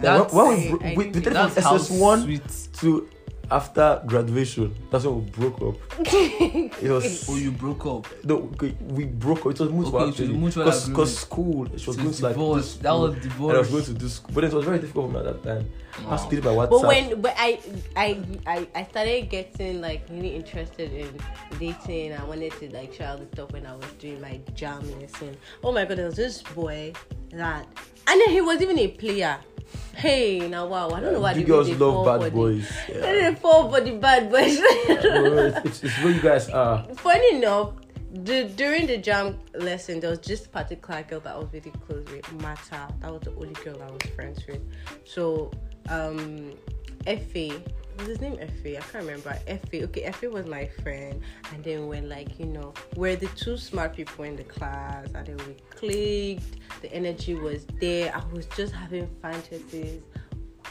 That's- 0.00 0.32
when, 0.32 0.46
when 0.46 0.78
we, 0.78 0.84
I 0.86 0.90
we, 0.90 0.96
we 0.96 1.04
didn't- 1.04 1.12
did 1.12 1.16
it 1.18 1.24
from 1.24 1.32
That's 1.54 1.64
how 1.64 1.76
SS1 1.78 2.22
sweet. 2.24 2.42
To 3.50 3.54
after 3.56 4.02
graduation 4.06 4.74
that's 4.90 5.04
when 5.04 5.24
we 5.24 5.30
broke 5.30 5.60
up 5.62 5.76
it 6.82 6.90
was 6.90 7.28
Oh, 7.28 7.36
you 7.36 7.50
broke 7.50 7.84
up. 7.86 8.06
no 8.24 8.36
okay, 8.54 8.74
we 8.88 9.04
broke 9.06 9.40
up 9.40 9.52
it 9.52 9.60
was 9.60 9.70
mutual 9.70 9.96
Okay, 10.00 10.08
actually 10.10 10.28
mutual 10.36 10.64
because 10.64 10.82
agreement. 10.88 11.08
school 11.08 11.66
she 11.66 11.72
was 11.72 11.96
So 11.96 12.02
going 12.02 12.14
to 12.14 12.22
like 12.22 12.32
divorce. 12.34 12.74
do 12.76 12.82
That 12.82 12.88
school, 12.88 13.00
was 13.00 13.12
and 13.14 13.16
I 13.16 13.58
was 13.58 13.68
divorce. 13.68 13.70
going 13.70 13.84
to 13.84 13.92
do 13.94 14.08
school 14.08 14.30
but 14.34 14.44
it 14.44 14.52
was 14.52 14.64
very 14.64 14.78
difficult 14.78 15.06
for 15.06 15.12
me 15.12 15.28
at 15.28 15.42
that 15.42 15.42
time 15.42 15.70
I 16.06 16.10
had 16.10 16.18
to 16.18 16.24
Wow. 16.24 16.30
do 16.30 16.38
it 16.38 16.44
by 16.44 16.50
WhatsApp 16.50 16.70
But 16.70 16.86
when 16.86 17.20
but 17.20 17.34
I, 17.36 17.58
I 17.96 18.08
I 18.46 18.68
I 18.74 18.84
started 18.84 19.28
getting 19.28 19.80
like 19.80 20.02
really 20.10 20.34
interested 20.36 20.92
in 20.92 21.10
dating, 21.58 22.12
I 22.14 22.24
wanted 22.24 22.52
to 22.60 22.72
like 22.72 22.94
try 22.96 23.06
all 23.06 23.18
the 23.18 23.26
stuff 23.34 23.52
when 23.52 23.66
I 23.66 23.74
was 23.74 23.90
doing 23.98 24.20
my 24.20 24.40
JAMB 24.54 25.00
lesson. 25.02 25.36
Oh 25.64 25.72
my 25.72 25.84
god, 25.84 25.98
there 25.98 26.06
was 26.06 26.16
this 26.16 26.42
boy 26.42 26.92
that, 27.32 27.66
and 28.10 28.20
then 28.20 28.30
he 28.30 28.40
was 28.40 28.60
even 28.60 28.78
a 28.78 28.88
player. 28.88 29.38
Hey, 29.94 30.48
now 30.48 30.66
wow, 30.66 30.90
I 30.90 31.00
don't 31.00 31.12
know 31.12 31.20
why 31.20 31.34
you 31.34 31.44
girls 31.44 31.68
love 31.70 32.04
bad 32.20 32.32
boys 32.32 32.68
yeah. 32.88 33.00
they 33.00 33.34
fall 33.36 33.70
for 33.70 33.80
the 33.80 33.92
bad 33.92 34.30
boys. 34.30 34.58
It's, 35.64 35.84
it's, 35.84 36.02
where 36.02 36.12
you 36.12 36.20
guys 36.20 36.48
are 36.48 36.84
Funny 36.94 37.36
enough, 37.36 37.74
the, 38.12 38.44
during 38.56 38.86
the 38.86 38.98
JAMB 38.98 39.36
lesson, 39.54 40.00
there 40.00 40.10
was 40.10 40.20
this 40.20 40.46
particular 40.46 41.02
girl 41.02 41.20
that 41.20 41.34
I 41.34 41.38
was 41.38 41.48
really 41.52 41.72
close 41.86 42.04
with, 42.10 42.32
Mata. 42.42 42.92
That 43.00 43.12
was 43.12 43.20
the 43.22 43.34
only 43.36 43.54
girl 43.62 43.80
I 43.80 43.90
was 43.90 44.02
friends 44.16 44.44
with. 44.48 44.62
So, 45.04 45.52
um, 45.88 46.54
Effie, 47.06 47.62
was 48.00 48.08
his 48.08 48.20
name 48.20 48.36
Effie? 48.40 48.76
I 48.76 48.80
can't 48.80 49.04
remember. 49.04 49.38
Effie, 49.46 49.84
okay, 49.84 50.02
Effie 50.02 50.26
was 50.26 50.46
my 50.46 50.66
friend. 50.82 51.20
And 51.52 51.62
then 51.62 51.86
when, 51.86 52.08
like, 52.08 52.38
you 52.38 52.46
know, 52.46 52.74
we're 52.96 53.16
the 53.16 53.28
two 53.28 53.56
smart 53.56 53.94
people 53.94 54.24
in 54.24 54.36
the 54.36 54.44
class, 54.44 55.08
and 55.14 55.26
then 55.26 55.36
we 55.46 55.54
clicked, 55.70 56.56
the 56.82 56.92
energy 56.92 57.34
was 57.34 57.66
there. 57.80 58.14
I 58.14 58.22
was 58.32 58.46
just 58.56 58.72
having 58.72 59.08
fantasies. 59.22 60.02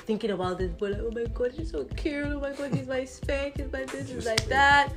Thinking 0.06 0.32
about 0.32 0.58
this 0.58 0.72
boy, 0.72 0.90
like, 0.90 1.02
oh 1.02 1.12
my 1.12 1.26
god, 1.26 1.52
he's 1.52 1.72
so 1.72 1.84
cute. 1.86 2.26
Oh 2.26 2.40
my 2.40 2.52
god, 2.54 2.74
he's 2.74 2.88
my 2.88 3.06
spec, 3.06 3.58
he's 3.58 3.72
my 3.72 3.86
this, 3.86 4.10
he's 4.10 4.26
like 4.26 4.46
that. 4.48 4.92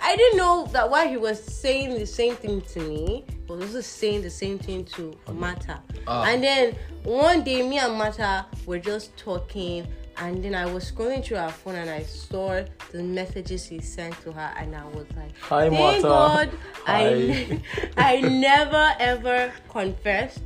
I 0.00 0.16
didn't 0.16 0.38
know 0.38 0.66
that 0.72 0.90
while 0.90 1.08
he 1.08 1.16
was 1.16 1.42
saying 1.42 1.98
the 1.98 2.06
same 2.06 2.36
thing 2.36 2.60
to 2.60 2.80
me, 2.80 3.24
he 3.28 3.52
was 3.52 3.62
also 3.62 3.80
saying 3.80 4.22
the 4.22 4.30
same 4.30 4.58
thing 4.58 4.84
to 4.86 5.14
Mata. 5.32 5.80
Ah. 6.06 6.24
And 6.24 6.42
then 6.42 6.76
one 7.02 7.44
day, 7.44 7.66
me 7.68 7.78
and 7.78 7.94
Mata 7.94 8.46
were 8.66 8.78
just 8.78 9.16
talking, 9.16 9.86
and 10.18 10.42
then 10.44 10.54
I 10.54 10.66
was 10.66 10.90
scrolling 10.90 11.24
through 11.24 11.38
her 11.38 11.48
phone 11.50 11.74
and 11.76 11.90
I 11.90 12.02
saw 12.02 12.62
the 12.92 13.02
messages 13.02 13.66
he 13.66 13.80
sent 13.80 14.20
to 14.22 14.32
her, 14.32 14.52
and 14.56 14.74
I 14.74 14.84
was 14.86 15.06
like, 15.16 15.36
Hi, 15.42 15.68
Thank 15.68 16.02
Mata. 16.02 16.02
God, 16.02 16.50
Hi. 16.84 17.08
I 17.08 17.62
I 18.16 18.20
never 18.20 18.94
ever 18.98 19.52
confessed. 19.68 20.42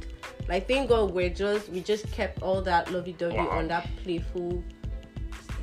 Like 0.48 0.66
thank 0.66 0.88
God 0.88 1.12
we're 1.12 1.30
just 1.30 1.68
we 1.68 1.80
just 1.80 2.10
kept 2.10 2.42
all 2.42 2.60
that 2.62 2.90
lovey 2.90 3.12
dovey 3.12 3.38
on 3.38 3.68
that 3.68 3.88
playful 4.02 4.62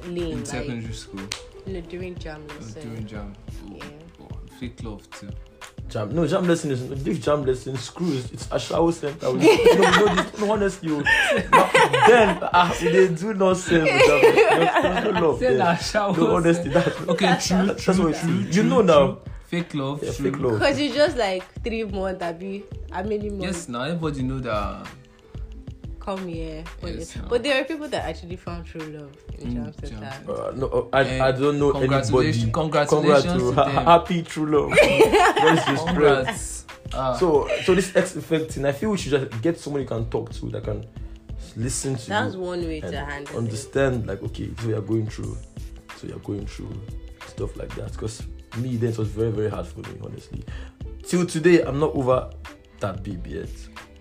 lane, 0.06 0.32
In 0.32 0.38
like 0.40 0.46
secondary 0.48 0.94
school, 0.94 1.28
you 1.66 1.74
know, 1.74 1.82
during 1.82 2.16
JAMB 2.16 2.50
I 2.52 2.58
was 2.58 2.76
lesson. 2.76 2.90
doing 2.94 3.06
JAMB. 3.06 3.36
Oh, 3.36 3.76
Yeah. 3.76 3.84
oh, 4.22 4.28
fake 4.60 4.82
love 4.84 5.10
too. 5.12 5.30
Jam, 5.90 6.14
no, 6.14 6.28
Jam 6.28 6.44
Blessing 6.44 6.72
is, 6.72 6.82
if 7.08 7.22
Jam 7.24 7.44
Blessing 7.44 7.78
screws, 7.78 8.30
it's 8.32 8.48
Ashawo 8.48 8.92
Center. 9.00 9.32
no, 9.34 10.14
no, 10.16 10.26
no, 10.40 10.52
honestly, 10.52 10.90
oh. 10.92 10.98
yo, 10.98 11.04
then, 12.08 12.40
ah, 12.42 12.70
uh, 12.70 12.80
they 12.80 13.08
do 13.08 13.34
not 13.34 13.56
say 13.56 13.86
Jam 13.86 13.86
Blessing. 13.86 14.82
There's 14.82 15.04
no 15.04 15.28
love 15.28 15.40
there. 15.40 15.58
No, 16.18 16.36
honestly, 16.36 16.70
that, 16.72 16.88
okay, 17.08 17.38
true, 17.40 17.66
that, 17.68 17.78
true, 17.78 17.94
that's 17.94 18.00
what 18.00 18.16
true, 18.16 18.44
true, 18.44 18.52
You 18.52 18.64
know 18.64 18.82
now. 18.82 19.20
Fake 19.48 19.74
love, 19.76 20.04
yeah, 20.04 20.12
true. 20.12 20.30
Fake 20.30 20.42
love. 20.42 20.60
Because 20.60 20.78
you 20.78 20.94
just 20.94 21.16
like 21.16 21.42
three 21.64 21.86
months, 21.86 22.22
Abi. 22.22 22.66
How 22.92 23.02
many 23.04 23.30
months? 23.30 23.46
Yes, 23.46 23.70
now 23.70 23.84
everybody 23.84 24.24
know 24.24 24.40
that. 24.40 24.88
Come 26.08 26.26
here. 26.28 26.64
But, 26.80 26.96
Yes, 26.96 27.16
no. 27.18 27.28
but 27.28 27.44
there 27.44 27.60
are 27.62 27.66
people 27.66 27.88
that 27.90 28.06
actually 28.06 28.38
found 28.38 28.66
true 28.66 28.80
love 28.82 29.12
in 29.40 29.50
Mm, 29.50 29.54
Jam 29.54 29.74
said 29.80 29.90
Jam 29.90 30.00
that. 30.00 30.30
Uh, 30.30 30.52
no, 30.56 30.68
uh, 30.68 30.96
I, 30.98 31.04
Eh, 31.04 31.24
I 31.28 31.32
don't 31.34 31.60
know 31.60 31.72
anybody. 31.72 31.88
congratulations- 31.88 32.54
congratulations 32.54 33.44
to 33.44 33.52
Ha- 33.52 33.66
them. 33.66 33.86
happy 33.86 34.22
true 34.24 34.46
love. 34.46 34.70
Let's 34.72 35.66
just 35.66 35.82
spread. 35.82 36.26
Congrats. 36.26 36.66
Ah, 36.94 37.14
So, 37.18 37.50
so 37.66 37.76
this 37.76 37.94
X 37.94 38.16
effect 38.16 38.52
thing, 38.54 38.64
I 38.66 38.72
feel 38.72 38.92
we 38.92 38.98
should 38.98 39.12
just 39.12 39.42
get 39.42 39.60
someone 39.60 39.82
you 39.82 39.88
can 39.88 40.06
talk 40.10 40.32
to 40.32 40.50
that 40.52 40.64
can 40.64 40.86
listen 41.58 41.96
to 41.96 42.08
That's 42.08 42.36
you 42.36 42.40
one 42.40 42.62
way 42.62 42.80
to 42.80 42.88
and 42.88 42.96
handle 42.96 43.36
it. 43.36 43.38
understand. 43.38 44.08
Like, 44.08 44.24
okay, 44.24 44.50
so 44.62 44.70
you're 44.70 44.82
going 44.82 45.08
through, 45.08 45.36
so 45.98 46.08
you're 46.08 46.20
going 46.20 46.46
through 46.48 46.72
stuff 47.28 47.58
like 47.58 47.76
that. 47.76 47.92
Because 47.92 48.24
me, 48.58 48.78
then 48.78 48.92
it 48.92 48.98
was 48.98 49.10
very, 49.10 49.32
very 49.32 49.50
hard 49.50 49.68
for 49.68 49.82
me, 49.82 50.00
honestly. 50.02 50.42
Till 51.04 51.26
today, 51.26 51.64
I'm 51.64 51.80
not 51.82 51.94
over 51.94 52.30
that 52.80 53.04
babe 53.04 53.28
yet. 53.28 53.50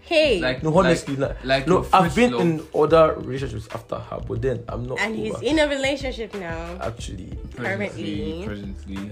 Hey, 0.07 0.39
like 0.41 0.63
No, 0.63 0.77
honestly, 0.79 1.17
like, 1.17 1.45
like 1.45 1.67
no, 1.67 1.85
I've 1.93 2.15
been 2.15 2.31
love. 2.33 2.41
in 2.41 2.63
other 2.75 3.15
relationships 3.19 3.69
after 3.75 3.97
her, 3.99 4.21
but 4.27 4.41
then 4.41 4.63
I'm 4.69 4.87
not 4.87 5.01
and 5.01 5.17
he's 5.17 5.35
over. 5.35 5.45
in 5.45 5.59
a 5.59 5.67
relationship 5.69 6.33
now. 6.35 6.79
Actually, 6.81 7.37
currently. 7.57 8.43
Presently. 8.47 9.11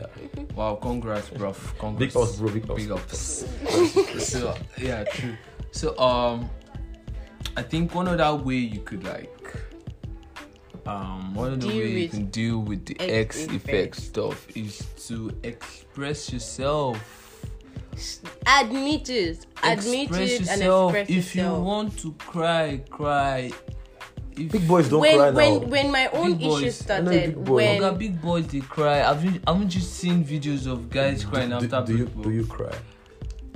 Wow, 0.55 0.77
congrats, 0.77 1.29
bro. 1.31 1.53
Congrats. 1.81 2.15
big 2.15 2.23
ups, 2.23 2.37
bro, 2.37 2.49
big 2.51 2.71
ups. 2.71 2.77
Big 2.83 2.91
ups. 2.93 3.45
so 4.25 4.55
yeah, 4.79 5.03
true. 5.05 5.35
So 5.73 5.99
um, 5.99 6.49
I 7.57 7.63
think 7.63 7.93
one 7.93 8.07
other 8.07 8.37
way 8.41 8.55
you 8.55 8.81
could 8.81 9.03
like, 9.03 9.57
um, 10.87 11.35
one 11.35 11.49
other 11.55 11.57
Deal 11.57 11.71
way 11.77 11.89
you 12.03 12.09
can 12.09 12.27
deal 12.27 12.61
with 12.61 12.87
the 12.87 12.95
X 13.01 13.43
X 13.43 13.45
effect 13.47 13.57
effect. 13.57 13.97
stuff 13.97 14.57
is 14.57 14.79
to 15.09 15.33
express 15.43 16.33
yourself. 16.33 17.24
Admit 18.47 19.09
it. 19.11 19.47
Admit 19.63 20.09
express 20.09 20.31
it 20.31 20.41
yourself. 20.41 20.95
and 20.95 20.99
express 21.01 21.09
it. 21.09 21.19
if 21.19 21.35
yourself. 21.37 21.59
you 21.59 21.65
want 21.65 21.99
to 21.99 22.13
cry, 22.13 22.81
cry. 22.91 23.51
If 24.37 24.51
big 24.51 24.67
boys 24.67 24.89
don't 24.89 25.01
when 25.01 25.17
cry 25.17 25.31
when 25.31 25.61
now. 25.61 25.67
when 25.69 25.91
my 25.93 26.07
own 26.09 26.33
Big 26.37 26.41
boys. 26.49 26.63
issues 26.63 26.91
I 26.91 27.01
know 27.01 27.03
started, 27.05 27.35
big 27.37 27.45
boy. 27.45 27.55
when 27.55 27.81
Oga, 27.83 27.99
big 27.99 28.21
boys 28.21 28.47
they 28.49 28.61
cry. 28.61 28.97
Haven't 28.99 29.43
haven't 29.47 29.75
you 29.75 29.81
seen 29.81 30.25
videos 30.25 30.67
of 30.67 30.91
guys 30.91 31.25
crying 31.25 31.51
do, 31.51 31.55
after 31.57 31.83
do 31.93 31.97
you 31.99 32.07
people? 32.07 32.23
do 32.25 32.31
you 32.31 32.47
cry? 32.47 32.75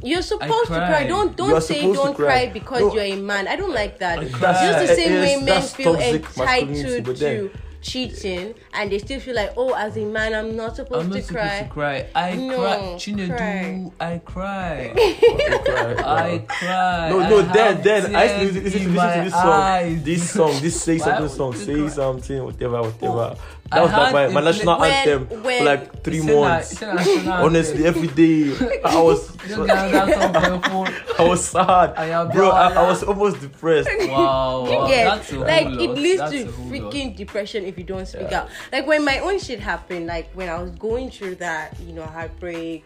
you're 0.05 0.23
supposed 0.23 0.69
to 0.69 0.75
cry. 0.75 0.87
cry, 0.89 1.07
don't 1.09 1.37
don't 1.37 1.61
say 1.61 1.83
don't 1.83 2.15
cry. 2.15 2.27
cry 2.47 2.53
because 2.53 2.81
No. 2.81 2.95
you're 2.95 3.03
a 3.03 3.17
man. 3.17 3.49
I 3.49 3.57
don't 3.57 3.73
like 3.75 3.99
that. 3.99 4.21
I 4.21 4.25
Just 4.25 4.37
cry. 4.37 4.87
the 4.87 4.95
same 4.95 5.13
Yes, 5.13 5.39
way 5.39 5.45
men 5.45 5.63
feel 5.63 5.97
entitled 5.97 7.05
but 7.05 7.19
then- 7.19 7.37
to 7.51 7.51
cheating 7.81 8.55
and 8.75 8.91
they 8.93 8.99
still 8.99 9.21
feel 9.21 9.35
like, 9.35 9.53
oh, 9.57 9.75
as 9.75 9.97
a 9.97 10.05
man, 10.05 10.35
I'm 10.35 10.57
not 10.57 10.77
supposed 10.77 11.07
I'm 11.07 11.13
to 11.13 11.23
supposed 11.23 11.31
cry. 11.49 11.63
to 11.63 11.69
cry. 11.69 12.07
I 12.15 12.35
No, 12.37 12.59
cry. 12.59 12.77
Chinedu, 12.97 13.37
cry. 13.37 13.91
I 14.15 14.19
cry. 14.19 14.93
I 14.97 16.45
cry. 16.49 17.09
No, 17.11 17.19
no, 17.29 17.43
have 17.43 17.53
then, 17.53 17.83
then 17.83 18.17
I 18.17 18.43
used 18.43 18.55
to 18.55 18.61
listen, 18.63 18.65
listen, 18.65 18.81
to, 18.81 19.01
listen 19.01 19.19
to 19.19 19.25
this 19.25 19.33
song, 19.33 19.53
eyes. 19.53 20.03
this 20.03 20.31
song, 20.31 20.61
this 20.61 20.83
say 20.89 20.99
Why 20.99 21.05
something 21.05 21.23
would 21.23 21.31
song, 21.31 21.55
say 21.55 21.89
something, 21.89 22.45
whatever, 22.45 22.83
whatever. 22.83 23.37
I 23.39 23.58
That 23.71 23.83
was 23.83 23.93
like 23.93 24.13
my, 24.15 24.23
a 24.25 24.31
my 24.31 24.41
national 24.41 24.79
when- 24.81 24.91
anthem 24.91 25.43
when- 25.43 25.59
for 25.59 25.65
like 25.65 26.03
three 26.03 26.19
It's 26.19 26.27
months. 26.27 26.73
it's 26.83 27.27
Honestly, 27.29 27.85
every 27.87 28.09
day 28.09 28.55
I 28.85 29.01
was, 29.03 29.31
You 29.49 29.57
don't 29.57 29.67
get 29.67 29.93
that 29.93 30.33
song 30.33 30.33
for 30.43 30.49
your 30.51 30.61
phone. 30.63 30.95
I 31.19 31.23
was 31.29 31.45
sad, 31.45 32.33
bro. 32.33 32.49
I, 32.51 32.73
I 32.73 32.89
was 32.89 33.03
almost 33.03 33.41
depressed. 33.41 33.91
Wow, 34.09 34.65
wow. 34.65 34.89
Yeah, 34.89 35.17
that's 35.17 35.33
a 35.33 35.39
like 35.41 35.67
it 35.67 35.91
leads 35.91 36.19
That's 36.19 36.33
to 36.33 36.49
a 36.49 36.51
whole 36.51 36.65
lot. 36.65 36.73
freaking 36.93 37.17
depression 37.17 37.65
if 37.65 37.77
you 37.77 37.85
don't 37.85 38.07
speak 38.07 38.29
Yeah. 38.31 38.43
out. 38.43 38.49
Like 38.73 38.87
when 38.87 39.05
my 39.05 39.19
own 39.19 39.39
shit 39.39 39.61
happened, 39.61 40.07
like 40.07 40.31
when 40.33 40.49
I 40.49 40.59
was 40.63 40.71
going 40.73 41.11
through 41.11 41.37
that, 41.37 41.79
you 41.81 41.93
know, 41.93 42.05
heartbreak. 42.05 42.85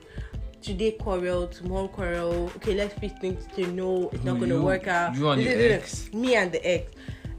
Today 0.62 0.92
quarrel, 0.92 1.48
tomorrow 1.48 1.88
quarrel. 1.88 2.46
Okay, 2.56 2.74
let's 2.76 2.94
fix 2.94 3.12
things 3.20 3.44
to 3.56 3.66
know 3.72 4.08
it's 4.12 4.22
not 4.22 4.38
gonna 4.38 4.54
you- 4.54 4.62
work 4.62 4.86
out. 4.86 5.12
you 5.16 5.28
and 5.28 5.42
your 5.42 5.72
ex? 5.74 6.12
Me 6.14 6.36
and 6.36 6.52
the 6.52 6.64
ex. 6.64 6.92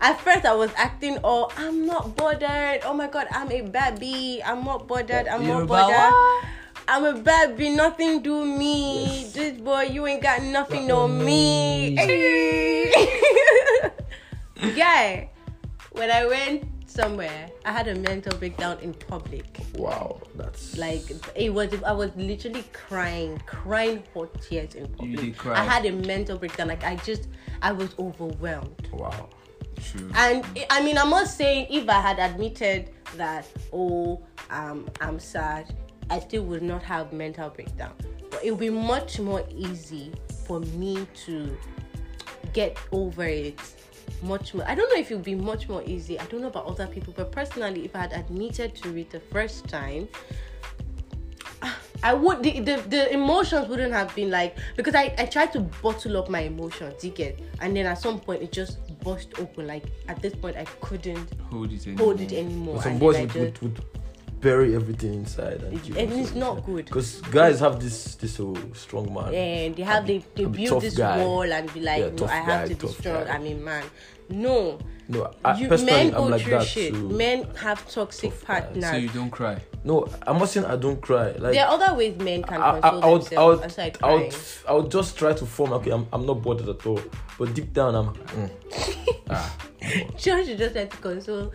At 0.04 0.20
first, 0.20 0.44
I 0.44 0.54
was 0.54 0.70
acting, 0.76 1.18
oh, 1.24 1.50
I'm 1.56 1.86
not 1.86 2.18
bothered. 2.18 2.82
Oh 2.84 2.94
my 2.94 3.08
god, 3.08 3.26
I'm 3.32 3.50
a 3.50 3.62
baby. 3.62 4.44
I'm 4.44 4.66
not 4.66 4.86
bothered. 4.86 5.30
I'm 5.30 5.44
You're 5.44 5.60
not 5.60 5.68
bothered. 5.70 6.14
I'm 6.90 7.06
a 7.06 7.14
baby, 7.14 7.70
nothing 7.70 8.22
do 8.22 8.44
me. 8.44 9.06
Yes. 9.06 9.32
This 9.32 9.62
boy, 9.62 9.84
you 9.84 10.06
ain't 10.06 10.22
got 10.22 10.44
nothing 10.44 10.92
on 10.92 11.24
me. 11.24 11.96
Guy, 14.76 15.30
when 15.94 16.12
I 16.12 16.26
went 16.26 16.66
somewhere, 16.86 17.50
I 17.64 17.72
had 17.72 17.88
a 17.88 17.96
mental 17.96 18.38
breakdown 18.38 18.80
in 18.82 18.94
public. 18.94 19.58
Wow, 19.76 20.20
that's 20.36 20.78
Like 20.78 21.04
it 21.34 21.54
was, 21.54 21.82
I 21.82 21.94
was 21.94 22.12
literally 22.18 22.66
crying, 22.74 23.42
crying 23.46 24.04
hot 24.14 24.42
tears 24.42 24.76
in 24.76 24.90
public. 24.90 25.18
did 25.18 25.38
cry. 25.38 25.62
I 25.62 25.64
had 25.64 25.86
a 25.86 25.94
mental 25.94 26.38
breakdown. 26.38 26.68
Like 26.68 26.84
I 26.84 26.98
just, 26.98 27.30
I 27.62 27.72
was 27.72 27.96
overwhelmed. 27.98 28.90
wow. 28.92 29.30
True. 29.82 30.10
And 30.16 30.46
I 30.70 30.84
mean, 30.84 30.98
I'm 30.98 31.10
not 31.10 31.28
saying 31.28 31.68
if 31.70 31.88
I 31.90 32.00
had 32.00 32.20
admitted 32.20 32.90
that, 33.18 33.48
oh, 33.72 34.22
um, 34.50 34.90
I'm 35.02 35.20
sad, 35.20 35.74
I 36.10 36.20
still 36.20 36.44
would 36.44 36.64
not 36.64 36.84
have 36.84 37.14
mental 37.14 37.50
breakdown. 37.50 37.94
But 38.30 38.44
it 38.44 38.52
would 38.52 38.60
be 38.60 38.70
much 38.70 39.20
more 39.20 39.46
easy 39.56 40.12
for 40.46 40.60
me 40.60 41.08
to 41.26 41.58
get 42.54 42.78
over 42.92 43.24
it. 43.24 43.60
Much 44.22 44.54
more. 44.54 44.68
I 44.68 44.76
don't 44.76 44.90
know 44.94 45.00
if 45.00 45.12
it 45.12 45.16
would 45.16 45.24
be 45.24 45.36
much 45.36 45.70
more 45.70 45.84
easy. 45.86 46.20
I 46.20 46.26
don't 46.26 46.42
know 46.42 46.48
about 46.48 46.66
other 46.66 46.88
people, 46.88 47.14
but 47.16 47.32
personally, 47.32 47.86
if 47.86 47.96
I 47.96 48.00
had 48.00 48.14
admitted 48.14 48.76
to 48.76 48.98
it 48.98 49.10
the 49.10 49.20
first 49.20 49.68
time, 49.68 50.08
I 52.04 52.14
would 52.14 52.44
the, 52.44 52.60
the 52.60 52.84
the 52.90 53.14
emotions 53.14 53.70
wouldn't 53.70 53.94
have 53.94 54.14
been 54.14 54.30
like 54.30 54.58
because 54.76 54.94
I 54.94 55.16
I 55.18 55.26
tried 55.26 55.54
to 55.54 55.62
bottle 55.62 56.18
up 56.18 56.30
my 56.30 56.42
emotions, 56.42 57.04
you 57.04 57.12
get, 57.12 57.40
and 57.62 57.76
then 57.76 57.86
at 57.86 57.98
some 57.98 58.20
point 58.20 58.44
it 58.44 58.52
just 58.52 58.78
burst 59.04 59.40
open. 59.40 59.68
Like 59.68 59.84
at 60.08 60.22
this 60.22 60.34
point 60.36 60.58
I 60.58 60.66
couldn't 60.82 61.30
hold 61.50 61.72
it 61.72 61.86
in. 61.88 61.98
hold 61.98 62.22
it 62.22 62.32
anymore. 62.34 62.82
Some 62.82 63.00
boys 63.00 63.20
would, 63.20 63.30
just- 63.34 63.62
would, 63.62 63.78
would 63.80 63.93
bury 64.44 64.76
everything 64.76 65.14
inside, 65.14 65.64
and, 65.64 65.74
It- 65.74 65.98
and 65.98 66.14
it's 66.20 66.36
not 66.36 66.66
good. 66.66 66.86
Because 66.86 67.22
guys 67.32 67.60
have 67.62 67.80
this 67.80 68.16
this 68.16 68.38
whole 68.38 68.58
strong 68.74 69.14
man. 69.14 69.34
and 69.34 69.76
they 69.76 69.84
have 69.84 70.06
they, 70.06 70.20
they 70.36 70.46
build 70.46 70.82
this 70.84 70.98
guy. 70.98 71.18
wall 71.24 71.48
and 71.52 71.74
be 71.74 71.80
like, 71.80 72.00
Yeah, 72.04 72.10
no, 72.20 72.26
I 72.28 72.36
have 72.36 72.68
guy, 72.70 72.74
to 72.74 72.76
be 72.76 72.88
strong. 72.94 73.24
guy. 73.26 73.34
I'm 73.34 73.46
a 73.46 73.54
man. 73.56 73.84
No, 74.30 74.80
No, 75.10 75.32
I, 75.44 75.58
you, 75.60 75.68
personally, 75.68 75.92
men 75.94 76.08
I'm 76.16 76.22
go 76.22 76.24
like 76.28 76.42
through 76.42 76.58
that 76.60 76.68
shit. 76.68 76.94
too. 76.94 77.10
Men 77.10 77.44
have 77.66 77.80
toxic 77.90 78.32
Tough 78.32 78.42
guy. 78.48 78.60
partners. 78.62 78.86
So 78.90 78.96
you 78.96 79.10
don't 79.10 79.30
cry. 79.32 79.58
No, 79.84 80.08
I'm 80.26 80.38
not 80.40 80.48
saying 80.50 80.66
I 80.66 80.78
don't 80.78 81.02
cry. 81.02 81.32
Like 81.44 81.54
there 81.54 81.66
are 81.68 81.74
other 81.76 81.94
ways 81.96 82.16
men 82.18 82.42
can 82.44 82.62
I, 82.62 82.78
I, 82.78 82.80
console 82.80 83.04
I 83.04 83.08
would, 83.12 83.20
I 83.20 83.20
themselves 83.20 83.78
would, 83.78 84.04
I 84.04 84.14
would, 84.16 84.36
I 84.70 84.72
would 84.74 84.92
just 84.92 85.18
try 85.18 85.34
to 85.34 85.46
form. 85.46 85.74
Okay, 85.74 85.92
I'm, 85.92 86.08
I'm 86.14 86.26
not 86.26 86.42
bothered 86.42 86.70
at 86.70 86.86
all. 86.88 87.02
But 87.38 87.54
deep 87.54 87.74
down, 87.74 87.96
I'm. 87.96 88.08
mm. 88.14 88.50
ah, 89.30 89.56
George 90.18 90.48
just 90.58 90.76
had 90.76 90.90
to 90.92 90.98
console, 90.98 91.52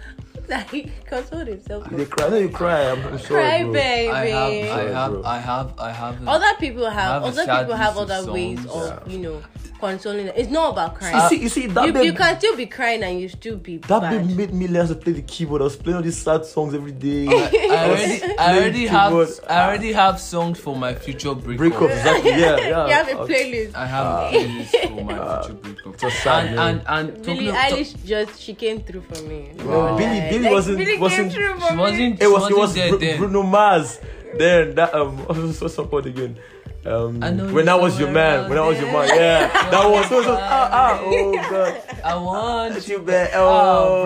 like 0.73 1.05
console 1.07 1.45
himself. 1.45 1.89
they 1.91 2.05
cry. 2.07 2.29
No, 2.29 2.37
you 2.37 2.49
cry. 2.49 2.91
I'm, 2.91 3.05
I'm 3.07 3.19
sorry, 3.19 3.43
Cry, 3.43 3.63
bro. 3.65 3.73
baby. 3.73 4.11
I 4.11 4.27
have, 4.29 4.75
I 4.75 4.89
have. 4.91 5.25
I 5.25 5.39
have, 5.39 5.75
I 5.79 5.91
have. 5.93 6.27
a- 6.27 6.31
other 6.31 6.59
people 6.59 6.89
have, 6.89 7.23
have 7.23 7.23
other 7.25 7.43
people 7.45 7.77
have 7.77 7.97
list 7.97 8.11
of 8.11 8.19
other 8.21 8.33
ways 8.33 8.67
of 8.67 8.87
Yeah. 9.07 9.13
you 9.13 9.19
know 9.19 9.43
consoling. 9.81 10.27
them. 10.27 10.35
It's 10.37 10.51
not 10.51 10.73
about 10.73 10.97
crying. 10.97 11.15
You 11.15 11.29
see, 11.29 11.43
you 11.43 11.49
see 11.49 11.67
that 11.69 11.87
you, 11.87 11.93
babe, 11.93 12.05
you 12.05 12.13
can 12.13 12.37
still 12.39 12.57
be 12.57 12.67
crying 12.67 13.03
and 13.05 13.21
you 13.21 13.29
still 13.29 13.57
be 13.57 13.77
that 13.79 14.01
bad. 14.01 14.27
babe 14.27 14.37
made 14.37 14.53
me 14.55 14.67
learn 14.69 14.89
to 14.89 14.95
play 14.97 15.13
the 15.13 15.23
keyboard. 15.23 15.61
I 15.61 15.65
was 15.65 15.77
playing 15.77 15.97
all 15.99 16.03
these 16.03 16.17
sad 16.17 16.45
songs 16.47 16.75
every 16.75 16.93
day. 16.93 17.29
I 17.29 17.89
already, 17.91 18.23
I 18.39 18.57
already 18.59 18.87
have. 18.87 19.13
I 19.49 19.67
already 19.69 19.93
have 19.93 20.19
songs 20.21 20.59
for 20.59 20.75
my 20.75 20.95
future 20.95 21.35
breakup. 21.35 21.59
Break 21.59 21.75
up, 21.75 21.91
exactly. 21.91 22.31
Yeah, 22.31 22.57
yeah. 22.57 22.87
you 22.89 22.93
have 22.95 23.09
a 23.09 23.19
Uh, 23.21 23.27
playlist. 23.27 23.75
I 23.77 23.87
have 23.87 24.07
a 24.07 24.37
playlist 24.37 24.89
for 24.89 25.05
my 25.05 25.43
future 25.43 25.55
breakup. 25.55 26.01
so 26.01 26.09
sad, 26.09 26.47
and, 26.47 26.57
man. 26.57 26.83
and 26.89 27.09
and 27.17 27.25
Billie 27.25 27.53
Eilish 27.53 27.95
just 28.05 28.41
she 28.41 28.55
came 28.55 28.81
through 28.81 29.03
for 29.03 29.23
me. 29.23 29.51
Wow. 29.65 29.97
Billie- 29.97 30.19
Like, 30.19 30.31
Billie 30.39 30.45
like, 30.45 30.53
wasn't- 30.55 30.79
Billie 30.79 30.99
wasn't- 30.99 31.33
came 31.33 31.43
she 31.43 31.77
wasn't. 31.77 32.23
It 32.23 32.27
was 32.31 32.47
she 32.47 32.53
it 32.53 32.57
was 32.57 32.59
wasn't 32.59 32.75
there 32.77 32.89
Bru- 32.91 32.99
then. 32.99 33.19
Bruno 33.19 33.43
Mars. 33.43 34.01
Then 34.39 34.75
that 34.77 34.95
um 34.95 35.17
what's 35.27 35.75
the 35.77 35.85
called 35.85 36.07
again? 36.07 36.37
Um, 36.87 37.23
I 37.23 37.31
know 37.31 37.53
when 37.53 37.67
you 37.67 37.73
I 37.73 37.75
was 37.75 37.99
your 37.99 38.11
man, 38.11 38.49
when 38.49 38.57
I 38.57 38.67
was 38.67 38.79
your 38.79 38.91
man, 38.93 39.09
yeah, 39.09 39.49
that 39.71 39.85
was 39.91 40.09
so, 40.09 40.23
so 40.23 40.33
ah 40.39 40.69
ah 40.73 41.01
oh 41.03 41.33
god, 41.51 41.83
I 42.05 42.15
want 42.17 42.89
you 42.89 43.01
bet 43.01 43.33
Oh, 43.35 43.45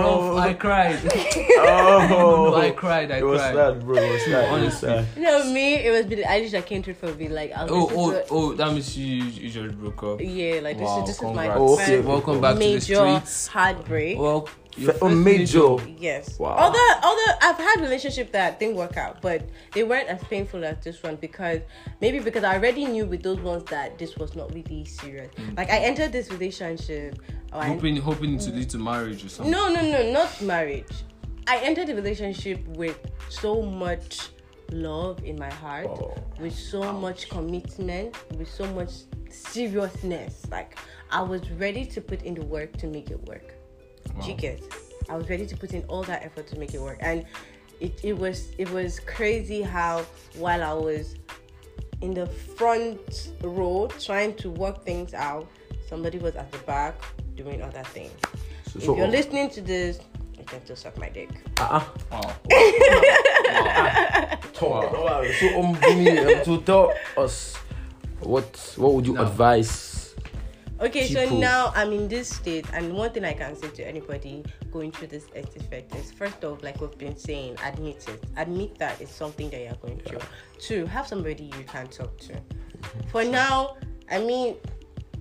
oh 0.02 0.20
bro, 0.32 0.38
I 0.38 0.54
cried. 0.54 0.98
oh 1.58 2.54
I 2.54 2.70
cried. 2.70 3.10
I 3.12 3.18
it 3.18 3.24
was 3.26 3.40
cried. 3.40 3.54
sad, 3.54 3.84
bro. 3.84 3.96
It 3.96 4.12
was 4.12 4.22
sad. 4.24 4.32
It 4.32 4.50
was 4.52 4.60
Honestly. 4.62 4.88
sad. 4.88 5.06
No, 5.18 5.52
me, 5.52 5.74
it 5.74 5.90
was 5.90 6.06
Billie 6.06 6.22
Eilish 6.24 6.50
that 6.52 6.66
came 6.66 6.82
to 6.82 6.90
it 6.90 6.96
for 6.96 7.12
me. 7.14 7.28
Like, 7.28 7.52
I 7.52 7.64
was 7.64 7.72
Oh, 7.72 7.90
oh, 7.94 8.10
to- 8.12 8.24
oh! 8.30 8.52
That 8.54 8.72
means 8.72 8.96
you, 8.96 9.22
you 9.24 9.50
just 9.50 9.78
broke 9.78 10.02
up. 10.02 10.20
yeah, 10.20 10.60
like 10.62 10.78
this 10.78 10.90
is 10.90 11.06
this 11.06 11.16
is 11.16 11.22
my 11.22 11.46
congrats. 11.48 11.60
Oh, 11.60 11.74
okay. 11.74 12.00
Welcome 12.00 12.40
back 12.40 12.54
to 12.54 12.58
the 12.58 12.64
major 12.64 12.80
streets. 12.96 13.46
heartbreak. 13.48 14.18
Well, 14.18 14.48
Fe- 14.72 14.82
your 14.82 14.92
first 14.94 15.16
major. 15.16 15.76
Yes. 15.98 16.38
Wow. 16.38 16.56
Although, 16.58 16.88
other 17.02 17.38
I've 17.42 17.56
had 17.58 17.80
relationship 17.80 18.32
that 18.32 18.58
didn't 18.58 18.76
work 18.76 18.96
out, 18.96 19.20
but 19.20 19.42
they 19.72 19.82
weren't 19.84 20.08
as 20.08 20.22
painful 20.24 20.64
as 20.64 20.82
this 20.82 21.02
one 21.02 21.16
because 21.16 21.60
maybe 22.00 22.18
because 22.18 22.42
I 22.44 22.54
already 22.56 22.84
knew 22.86 23.04
with 23.06 23.22
those 23.22 23.38
ones 23.40 23.64
that 23.64 23.98
this 23.98 24.16
was 24.16 24.34
not 24.34 24.52
really 24.54 24.84
serious. 24.84 25.32
Mm. 25.34 25.56
Like 25.56 25.70
I 25.70 25.78
entered 25.78 26.12
this 26.12 26.30
relationship. 26.30 27.18
oh, 27.52 27.58
I- 27.58 27.68
hoping 27.68 27.96
hoping 27.96 28.38
to 28.38 28.50
mm. 28.50 28.56
lead 28.56 28.70
to 28.70 28.78
marriage 28.78 29.24
or 29.24 29.28
something. 29.28 29.50
no, 29.50 29.68
no, 29.72 29.80
no, 29.82 30.10
not 30.12 30.40
marriage. 30.42 30.92
I 31.46 31.58
entered 31.58 31.88
the 31.88 31.94
relationship 31.94 32.64
with 32.68 32.98
so 33.28 33.62
much 33.62 34.28
love 34.70 35.22
in 35.24 35.38
my 35.38 35.50
heart, 35.52 35.86
Oh. 35.88 36.14
with 36.40 36.54
so 36.54 36.92
much 36.92 37.28
commitment, 37.28 38.16
with 38.38 38.48
so 38.48 38.64
much 38.72 38.90
seriousness. 39.28 40.46
Like 40.50 40.78
I 41.10 41.20
was 41.22 41.48
ready 41.52 41.84
to 41.86 42.00
put 42.00 42.22
in 42.22 42.34
the 42.34 42.44
work 42.44 42.76
to 42.78 42.86
make 42.86 43.10
it 43.10 43.20
work. 43.28 43.54
Do 44.20 44.26
you 44.26 44.32
Wow. 44.32 44.38
get? 44.38 44.62
I 45.08 45.16
was 45.16 45.28
ready 45.28 45.46
to 45.46 45.56
put 45.56 45.72
in 45.74 45.82
all 45.88 46.02
that 46.04 46.22
effort 46.24 46.46
to 46.48 46.58
make 46.58 46.74
it 46.74 46.80
work, 46.80 46.98
and 47.00 47.24
it, 47.80 47.98
it 48.04 48.16
was 48.16 48.48
it 48.58 48.70
was 48.70 49.00
crazy 49.00 49.62
how 49.62 50.04
while 50.36 50.62
I 50.62 50.72
was 50.72 51.16
in 52.00 52.14
the 52.14 52.26
front 52.26 53.32
row 53.42 53.88
trying 54.00 54.34
to 54.36 54.50
work 54.50 54.84
things 54.84 55.14
out, 55.14 55.48
somebody 55.88 56.18
was 56.18 56.36
at 56.36 56.50
the 56.52 56.58
back 56.58 56.94
doing 57.36 57.62
other 57.62 57.82
things. 57.84 58.12
So, 58.70 58.78
If 58.78 58.84
so 58.84 58.96
you're 58.96 59.08
listening 59.08 59.50
to 59.50 59.60
this, 59.60 59.98
you 60.38 60.44
can 60.44 60.62
still 60.64 60.76
suck 60.76 60.96
my 60.98 61.08
dick. 61.08 61.30
uh-uh. 61.60 61.82
Wow. 62.10 62.32
Talk. 64.52 64.92
Wow. 64.92 65.30
So 65.32 65.60
um, 65.60 65.76
Bumi, 65.76 66.24
um, 66.26 66.44
to 66.44 66.60
tell 66.64 66.92
us 67.16 67.56
what 68.20 68.74
what 68.76 68.94
would 68.94 69.06
you 69.06 69.14
No. 69.14 69.22
advise? 69.22 69.91
Okay, 70.82 71.06
so 71.06 71.38
now 71.38 71.72
I'm 71.76 71.92
in 71.92 72.08
this 72.08 72.28
state, 72.28 72.66
and 72.72 72.92
one 72.92 73.12
thing 73.12 73.24
I 73.24 73.34
can 73.34 73.54
say 73.54 73.68
to 73.68 73.86
anybody 73.86 74.44
going 74.72 74.90
through 74.90 75.06
this 75.06 75.26
effect 75.36 75.94
is 75.94 76.10
first 76.10 76.42
off, 76.42 76.64
like 76.64 76.80
we've 76.80 76.98
been 76.98 77.16
saying, 77.16 77.56
admit 77.64 78.08
it. 78.08 78.24
Admit 78.36 78.78
that 78.78 79.00
it's 79.00 79.14
something 79.14 79.48
that 79.50 79.60
you're 79.60 79.74
going 79.74 80.00
through. 80.00 80.18
Two, 80.58 80.86
have 80.86 81.06
somebody 81.06 81.44
you 81.44 81.64
can 81.68 81.86
talk 81.86 82.18
to. 82.18 82.32
Mm-hmm. 82.32 83.08
For 83.10 83.22
now, 83.22 83.76
I 84.10 84.18
mean, 84.18 84.56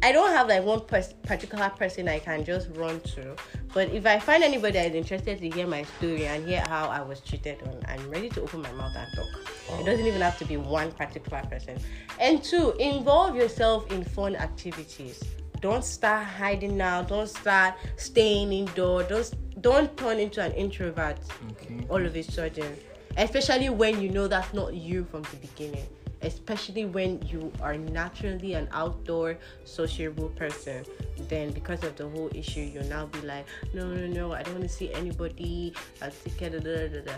I 0.02 0.12
don't 0.12 0.32
have 0.32 0.48
like 0.48 0.64
one 0.64 0.80
pers- 0.80 1.14
particular 1.22 1.70
person 1.70 2.08
I 2.08 2.18
can 2.18 2.44
just 2.44 2.70
run 2.74 3.00
to, 3.02 3.36
but 3.72 3.90
if 3.90 4.08
I 4.08 4.18
find 4.18 4.44
anybody 4.44 4.80
that 4.80 4.88
is 4.90 4.96
interested 4.96 5.38
to 5.42 5.50
hear 5.52 5.68
my 5.68 5.84
story 5.84 6.26
and 6.26 6.44
hear 6.44 6.64
how 6.68 6.88
I 6.88 7.04
was 7.04 7.20
treated 7.20 7.62
on, 7.68 7.80
I'm 7.88 8.10
ready 8.10 8.30
to 8.30 8.42
open 8.42 8.64
my 8.64 8.72
mouth 8.72 8.96
and 8.96 9.08
talk. 9.14 9.28
Oh. 9.70 9.80
It 9.80 9.86
doesn't 9.86 10.08
even 10.08 10.22
have 10.22 10.40
to 10.40 10.46
be 10.46 10.58
one 10.58 10.92
particular 10.92 11.44
person. 11.44 11.78
And 12.20 12.44
two, 12.44 12.72
involve 12.80 13.36
yourself 13.36 13.92
in 13.92 14.04
fun 14.04 14.36
activities. 14.36 15.24
Don't 15.62 15.84
start 15.84 16.26
hiding 16.26 16.76
now. 16.76 17.04
Don't 17.04 17.30
start 17.30 17.76
staying 17.96 18.52
indoor. 18.52 19.04
Don't 19.04 19.32
don't 19.62 19.96
turn 19.96 20.18
into 20.20 20.42
an 20.42 20.52
introvert 20.54 21.18
Okay. 21.52 21.86
all 21.90 22.04
of 22.04 22.16
a 22.16 22.24
sudden. 22.24 22.76
Especially 23.18 23.70
when 23.70 24.02
you 24.02 24.10
know 24.10 24.28
that's 24.28 24.54
not 24.54 24.74
you 24.74 25.06
from 25.06 25.22
the 25.24 25.38
beginning. 25.38 25.86
Especially 26.24 26.86
when 26.86 27.22
you 27.28 27.52
are 27.62 27.78
naturally 27.78 28.54
an 28.54 28.68
outdoor 28.72 29.38
sociable 29.66 30.30
person. 30.30 30.86
Then 31.28 31.52
because 31.52 31.84
of 31.84 31.96
the 31.96 32.08
whole 32.08 32.30
issue, 32.34 32.62
you'll 32.62 32.86
now 32.86 33.08
be 33.08 33.22
like, 33.22 33.46
no, 33.74 33.88
no, 33.88 34.08
no, 34.08 34.32
I 34.34 34.44
don't 34.44 34.54
want 34.56 34.64
to 34.70 34.70
see 34.70 34.94
anybody. 34.94 35.74
I'll 36.02 36.12
take 36.24 36.38
care, 36.38 36.50
da, 36.50 36.60
da, 36.60 36.88
da, 36.88 37.02
da. 37.02 37.14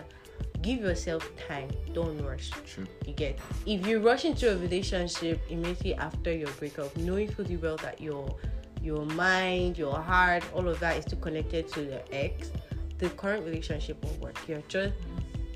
Give 0.62 0.80
yourself 0.80 1.30
time. 1.48 1.70
Don't 1.92 2.18
rush. 2.22 2.50
True. 2.66 2.86
You 3.06 3.12
get 3.12 3.38
if 3.66 3.86
you 3.86 4.00
rush 4.00 4.24
into 4.24 4.52
a 4.52 4.56
relationship 4.56 5.40
immediately 5.50 5.94
after 5.94 6.32
your 6.32 6.50
breakup, 6.52 6.96
knowing 6.96 7.30
fully 7.30 7.56
well 7.56 7.76
that 7.78 8.00
your 8.00 8.34
your 8.82 9.04
mind, 9.06 9.78
your 9.78 9.94
heart, 9.94 10.44
all 10.54 10.68
of 10.68 10.78
that 10.80 10.96
is 10.96 11.04
still 11.04 11.18
connected 11.18 11.68
to 11.68 11.80
the 11.80 12.14
ex, 12.14 12.50
the 12.98 13.08
current 13.10 13.44
relationship 13.44 14.02
won't 14.04 14.20
work. 14.20 14.38
You're 14.46 14.62
just 14.68 14.94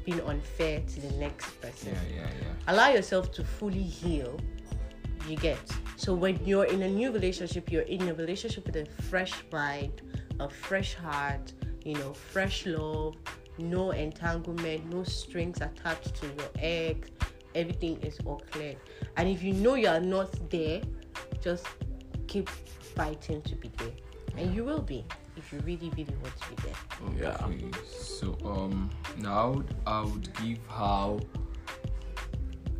being 0.05 0.21
unfair 0.23 0.81
to 0.81 1.01
the 1.01 1.13
next 1.17 1.61
person. 1.61 1.93
Yeah, 1.93 2.23
yeah, 2.23 2.31
yeah. 2.41 2.73
Allow 2.73 2.91
yourself 2.91 3.33
to 3.33 3.45
fully 3.45 3.83
heal. 3.83 4.39
You 5.29 5.37
get 5.37 5.59
so 5.97 6.15
when 6.15 6.39
you're 6.47 6.65
in 6.65 6.83
a 6.83 6.89
new 6.89 7.11
relationship, 7.11 7.71
you're 7.73 7.83
in 7.83 8.09
a 8.09 8.15
relationship 8.15 8.65
with 8.67 8.77
a 8.77 8.87
fresh 9.11 9.35
mind, 9.53 10.01
a 10.41 10.49
fresh 10.49 10.95
heart, 10.95 11.53
you 11.85 11.95
know, 11.95 12.13
fresh 12.13 12.67
love, 12.67 13.17
no 13.59 13.91
entanglement, 13.91 14.93
no 14.93 15.05
strings 15.05 15.61
attached 15.61 16.15
to 16.17 16.27
your 16.27 16.51
egg. 16.59 17.11
Everything 17.55 18.01
is 18.03 18.19
all 18.25 18.43
clear. 18.51 18.77
And 19.17 19.29
if 19.29 19.43
you 19.43 19.53
know 19.53 19.75
you 19.75 19.89
are 19.89 20.01
not 20.01 20.31
there, 20.51 20.81
just 21.43 21.67
keep 22.27 22.49
fighting 22.49 23.43
to 23.43 23.55
be 23.57 23.71
there, 23.79 23.93
and 24.37 24.55
you 24.55 24.65
will 24.65 24.83
be 24.83 25.05
if 25.37 25.53
you 25.53 25.61
really, 25.61 25.91
really 25.97 26.15
want 26.23 26.35
to 26.41 26.49
be 26.51 26.57
there. 26.63 26.75
Yeah. 27.23 27.47
Okay, 27.47 27.71
so 27.87 28.37
um 28.45 28.91
now 29.19 29.63
I 29.87 30.03
would 30.03 30.29
give 30.43 30.59
how 30.69 31.21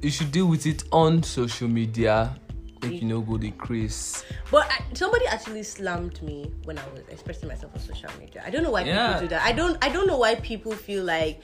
you 0.03 0.11
should 0.11 0.31
deal 0.33 0.47
with 0.47 0.67
it 0.67 0.85
on 0.93 1.23
social 1.23 1.69
media. 1.69 2.39
Make 2.83 3.03
you 3.03 3.09
know 3.09 3.21
go 3.21 3.37
the 3.37 3.51
craze. 3.53 4.25
But 4.51 4.71
I, 4.71 4.83
somebody 4.95 5.27
actually 5.27 5.63
slammed 5.63 6.23
me 6.23 6.51
when 6.65 6.79
I 6.79 6.83
was 6.93 7.03
expressing 7.09 7.49
myself 7.49 7.73
on 7.75 7.81
social 7.81 8.11
media. 8.21 8.43
I 8.47 8.51
don't 8.51 8.63
know 8.63 8.71
why 8.71 8.83
Yeah. 8.83 9.07
people 9.09 9.21
do 9.23 9.29
that. 9.29 9.43
I 9.43 9.53
don't. 9.53 9.83
I 9.85 9.89
don't 9.89 10.07
know 10.07 10.19
why 10.19 10.37
people 10.37 10.73
feel 10.73 11.05
like 11.05 11.41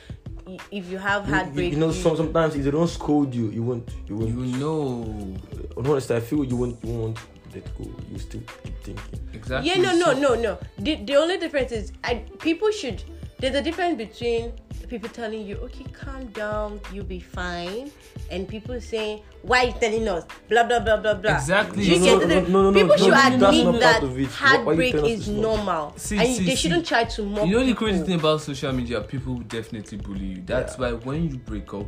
if 0.70 0.90
you 0.90 0.98
have 0.98 1.28
You, 1.28 1.62
you, 1.62 1.70
you 1.70 1.76
know, 1.76 1.90
some, 1.90 2.16
sometimes 2.16 2.54
if 2.54 2.64
they 2.64 2.70
don't 2.70 2.88
scold 2.88 3.34
you, 3.34 3.50
you 3.50 3.62
won't. 3.62 3.88
You 4.06 4.16
won't. 4.16 4.30
You 4.30 4.56
know 4.58 5.36
uh, 5.76 5.80
honestly, 5.90 6.16
I 6.16 6.20
feel 6.20 6.44
you 6.44 6.56
won't. 6.56 6.84
You 6.84 6.92
won't 6.92 7.18
let 7.54 7.78
go. 7.78 7.90
You 8.10 8.18
still 8.18 8.42
keep 8.62 8.82
thinking. 8.82 9.20
exactly. 9.32 9.70
yeah, 9.70 9.76
no, 9.80 9.96
no, 9.96 10.12
no, 10.12 10.34
no. 10.34 10.58
The 10.78 10.96
the 10.96 11.16
only 11.16 11.38
difference 11.38 11.72
is, 11.72 11.92
I 12.02 12.24
people 12.38 12.70
should. 12.70 13.02
There's 13.44 13.56
a 13.56 13.60
difference 13.60 13.98
between 13.98 14.54
people 14.88 15.10
telling 15.10 15.46
you, 15.46 15.56
okay, 15.56 15.84
calm 15.92 16.24
down, 16.28 16.80
you'll 16.90 17.04
be 17.04 17.20
fine, 17.20 17.90
and 18.30 18.48
people 18.48 18.80
saying, 18.80 19.20
why 19.42 19.64
are 19.64 19.66
you 19.66 19.74
telling 19.78 20.08
us, 20.08 20.24
blah 20.48 20.62
blah 20.64 20.80
blah 20.80 20.96
blah 20.96 21.12
blah. 21.12 21.34
Exactly. 21.34 21.84
You 21.84 21.98
No, 21.98 22.04
get 22.20 22.26
no, 22.28 22.40
no, 22.40 22.46
no, 22.48 22.70
no, 22.70 22.72
people 22.72 22.96
no, 22.96 22.96
should 22.96 23.38
no, 23.38 23.50
admit 23.50 23.80
that 23.82 24.00
part 24.00 24.04
of 24.04 24.18
it. 24.18 24.28
Why- 24.28 24.56
why 24.64 24.72
you 24.72 24.92
heartbreak 24.92 24.94
is 24.94 25.28
normal, 25.28 25.92
See, 25.98 26.16
and 26.16 26.26
see, 26.28 26.44
they 26.46 26.50
see. 26.52 26.56
shouldn't 26.56 26.86
try 26.86 27.04
to 27.04 27.22
mock. 27.22 27.46
You 27.46 27.58
know 27.58 27.66
the 27.66 27.74
crazy 27.74 28.02
thing 28.02 28.18
about 28.18 28.40
social 28.40 28.72
media, 28.72 29.02
people 29.02 29.34
will 29.34 29.40
definitely 29.42 29.98
bully 29.98 30.24
you. 30.24 30.42
That's 30.46 30.78
Yeah. 30.78 30.80
why 30.80 30.92
when 30.94 31.28
you 31.28 31.36
break 31.36 31.74
up, 31.74 31.84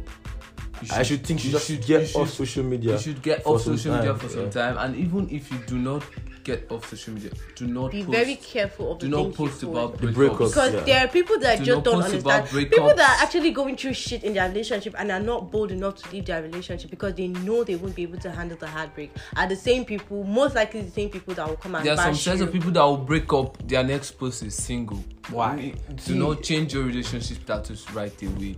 you 0.83 0.89
I 0.93 1.03
should 1.03 1.25
think 1.27 1.45
you 1.45 1.51
just 1.53 1.69
get 1.69 1.89
you 1.89 2.21
off 2.21 2.29
should- 2.29 2.29
social 2.47 2.65
media. 2.65 2.93
You 2.93 2.99
should 2.99 3.23
get 3.23 3.47
off 3.47 3.63
some 3.63 3.77
social 3.77 3.97
media 3.97 4.11
time, 4.11 4.19
for 4.19 4.29
some 4.29 4.45
yeah. 4.45 4.51
time, 4.51 4.79
and 4.79 4.97
even 4.97 5.29
if 5.31 5.51
you 5.51 5.59
do 5.67 5.77
not 5.79 6.03
get 6.45 6.71
off 6.71 6.89
social 6.89 7.13
media, 7.15 7.31
do 7.57 7.67
not 7.67 7.91
be 7.91 8.05
post, 8.05 8.17
very 8.19 8.37
careful 8.37 8.93
of 8.93 8.99
do 9.01 9.09
the 9.09 9.17
not 9.17 9.23
things 9.25 9.39
you 9.39 9.47
post 9.47 9.61
post. 9.61 9.63
about 9.65 9.99
The 10.01 10.07
breakups. 10.07 10.15
breakups. 10.15 10.49
because 10.49 10.73
Yeah. 10.75 10.81
there 10.81 11.05
are 11.05 11.09
people 11.09 11.39
that 11.41 11.59
Do 11.59 11.65
just 11.65 11.83
don't 11.85 12.03
understand. 12.05 12.49
People 12.49 12.95
that 12.95 13.19
are 13.19 13.25
actually 13.25 13.51
going 13.51 13.77
through 13.77 13.95
shit 13.95 14.23
in 14.23 14.33
their 14.35 14.49
relationship 14.49 14.95
and 14.97 15.11
are 15.11 15.19
not 15.19 15.51
bold 15.51 15.73
enough 15.73 15.97
to 15.97 16.13
leave 16.13 16.27
their 16.27 16.43
relationship 16.43 16.89
because 16.91 17.15
they 17.15 17.27
know 17.27 17.65
they 17.65 17.75
won't 17.75 17.97
be 17.97 18.05
able 18.05 18.19
to 18.21 18.31
handle 18.31 18.57
the 18.57 18.69
heartbreak. 18.69 19.11
Are 19.37 19.49
the 19.49 19.57
same 19.57 19.85
people, 19.85 20.23
most 20.23 20.55
likely 20.55 20.83
the 20.83 20.91
same 20.93 21.09
people 21.11 21.35
that 21.35 21.49
will 21.49 21.57
come 21.57 21.75
and 21.75 21.85
There 21.85 21.95
are 21.95 21.97
some 21.97 22.13
bash 22.13 22.23
sets 22.23 22.41
of 22.41 22.53
people 22.53 22.71
that 22.71 22.85
will 22.85 22.97
break 22.99 23.33
up. 23.33 23.59
Their 23.67 23.83
next 23.83 24.13
post 24.13 24.45
is 24.45 24.55
single. 24.55 25.03
Why? 25.31 25.73
Do 26.05 26.15
not 26.15 26.45
change 26.45 26.75
your 26.75 26.85
relationship 26.85 27.39
status 27.43 27.91
right 27.91 28.23
away. 28.23 28.55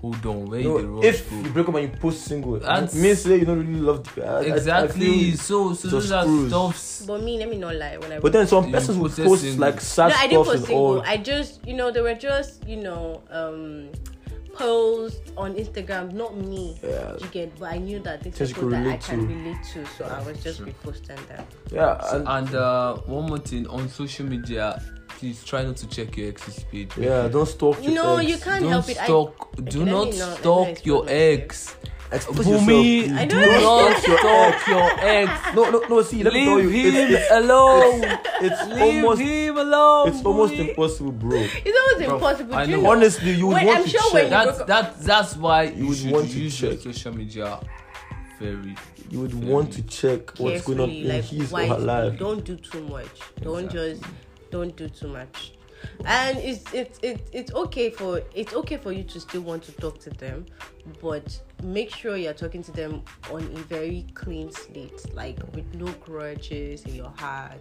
Hold 0.00 0.24
on, 0.26 0.46
where 0.46 0.60
you 0.60 0.76
the 0.78 0.82
No, 0.82 0.88
rush 0.96 1.04
if 1.04 1.28
go? 1.30 1.36
you 1.36 1.50
break 1.50 1.68
up 1.68 1.74
and 1.74 1.92
you 1.92 1.98
post 2.00 2.24
single, 2.24 2.58
That's- 2.58 2.94
it 2.94 3.00
means 3.02 3.20
say 3.20 3.38
you 3.38 3.44
don't 3.44 3.58
really 3.66 3.80
love 3.80 4.02
the 4.14 4.20
guy. 4.22 4.26
I- 4.26 4.32
I- 4.32 4.38
I 4.38 4.42
Exactly. 4.56 5.36
so, 5.36 5.74
so 5.74 5.88
those 5.88 6.10
are 6.10 6.24
stuffs. 6.48 7.04
But 7.06 7.22
me, 7.22 7.38
let 7.38 7.50
me 7.50 7.58
not 7.58 7.74
lie. 7.76 7.98
When 7.98 8.10
I 8.12 8.18
But 8.18 8.32
then 8.32 8.46
some 8.46 8.72
persons 8.72 8.96
will 8.96 9.08
posted 9.08 9.26
post 9.26 9.42
single. 9.42 9.60
like 9.60 9.80
sad 9.80 10.08
no, 10.08 10.14
I 10.16 10.26
didn't 10.26 10.44
post 10.44 10.56
and 10.56 10.66
single. 10.66 10.84
all. 10.86 11.02
I 11.02 11.16
just, 11.18 11.60
you 11.66 11.74
know, 11.74 11.90
they 11.90 12.00
were 12.00 12.14
just, 12.14 12.66
you 12.66 12.76
know, 12.76 13.20
um, 13.30 13.88
posts 14.64 15.32
on 15.36 15.54
Instagram. 15.54 16.12
Not 16.12 16.36
me. 16.36 16.78
Yeah. 16.82 17.16
You 17.20 17.26
get, 17.28 17.58
but 17.58 17.72
I 17.72 17.78
knew 17.78 17.98
that 18.00 18.22
this 18.22 18.34
Things 18.36 18.50
is 18.50 18.54
people 18.54 18.70
that 18.70 18.76
I 18.76 18.84
relate 18.84 19.00
can 19.02 19.20
to. 19.20 19.34
relate 19.34 19.62
to, 19.72 19.86
so 19.96 20.04
I 20.04 20.22
was 20.26 20.42
just 20.42 20.58
Sure. 20.58 20.66
reposting 20.66 21.20
that. 21.28 21.46
Yeah, 21.72 22.14
and, 22.14 22.28
And 22.28 22.54
uh, 22.54 22.96
one 23.06 23.26
more 23.26 23.38
thing 23.38 23.66
on 23.68 23.88
social 23.88 24.26
media, 24.26 24.82
please 25.08 25.42
try 25.44 25.62
not 25.62 25.76
to 25.78 25.86
check 25.88 26.16
your 26.16 26.28
ex's 26.28 26.64
page. 26.64 26.90
yeah, 26.96 27.28
don't 27.28 27.46
stalk 27.46 27.82
your 27.82 27.92
No, 27.94 28.16
ex. 28.18 28.28
you 28.30 28.36
can't 28.38 28.62
Don't 28.62 28.70
help 28.72 28.88
it. 28.88 29.00
I- 29.00 29.04
stalk. 29.04 29.56
Do 29.64 29.84
not 29.84 30.14
not- 30.16 30.38
stalk 30.38 30.84
your 30.84 31.04
expose 31.08 31.10
ex. 31.10 31.76
Expose 32.12 32.44
Bumi, 32.44 33.02
yourself. 33.02 33.18
I 33.20 33.24
do 33.26 33.40
don't 33.40 33.62
not 33.62 33.96
stalk 34.02 34.66
your 34.66 34.90
ex. 35.00 35.54
No, 35.54 35.70
no, 35.70 35.78
no. 35.88 36.02
See, 36.02 36.22
let 36.24 36.32
me 36.32 36.44
tell 36.44 36.60
you, 36.60 36.68
Leave 36.70 36.92
him 36.94 37.10
it's, 37.14 37.22
it's, 37.22 37.30
alone. 37.30 38.02
it's 38.40 38.66
Leave 38.68 39.04
almost, 39.04 39.20
him 39.20 39.56
alone. 39.58 40.08
it's 40.08 40.24
almost 40.24 40.52
Bumi. 40.54 40.68
impossible, 40.70 41.12
bro. 41.12 41.38
It's 41.40 41.78
almost 41.78 41.98
Bro, 42.06 42.14
impossible. 42.16 42.54
I 42.56 42.64
Do 42.64 42.70
you 42.72 42.76
know. 42.78 42.82
know? 42.82 42.90
Honestly, 42.90 43.30
you 43.32 43.46
would 43.46 43.54
Wait, 43.54 43.66
want 43.66 43.78
I'm 43.78 43.84
to 43.84 43.90
sure 43.90 44.00
check. 44.02 44.12
when 44.14 44.24
you 44.24 44.30
That's 44.30 44.46
broke 44.58 44.60
up- 44.60 44.66
that. 44.98 45.00
That's 45.02 45.36
why 45.36 45.62
you, 45.64 45.86
would 45.86 45.96
should 45.98 46.10
want 46.10 46.30
to 46.30 46.38
use 46.40 46.60
your 46.60 46.72
check. 46.72 46.80
social 46.80 47.14
media 47.14 47.60
very. 48.40 48.74
you 49.10 49.20
would 49.20 49.34
want 49.44 49.72
to 49.74 49.82
check 49.82 50.36
what's 50.38 50.62
going 50.66 50.80
on 50.80 50.88
carefully, 50.88 51.02
in 51.02 51.08
like 51.16 51.24
his 51.24 51.52
or 51.52 51.60
her 51.66 51.78
life. 51.78 52.18
Don't 52.18 52.44
do 52.44 52.56
too 52.56 52.82
much. 52.88 53.06
Don't 53.40 53.64
Exactly. 53.66 53.92
just 53.94 54.02
don't 54.50 54.76
do 54.76 54.88
too 54.88 55.08
much. 55.08 55.52
And 56.04 56.38
it's 56.38 56.72
it's 56.72 56.98
it's 57.02 57.30
it's 57.32 57.52
okay 57.52 57.90
for 57.90 58.22
it's 58.34 58.54
okay 58.54 58.76
for 58.76 58.92
you 58.92 59.04
to 59.04 59.20
still 59.20 59.42
want 59.42 59.62
to 59.64 59.72
talk 59.72 59.98
to 60.00 60.10
them, 60.10 60.46
but 61.00 61.38
make 61.62 61.94
sure 61.94 62.16
you're 62.16 62.32
talking 62.32 62.62
to 62.62 62.72
them 62.72 63.02
on 63.30 63.42
a 63.42 63.58
very 63.68 64.06
clean 64.14 64.50
slate, 64.50 65.14
like 65.14 65.38
with 65.54 65.72
no 65.74 65.86
grudges 66.04 66.82
in 66.84 66.94
your 66.94 67.12
heart. 67.18 67.58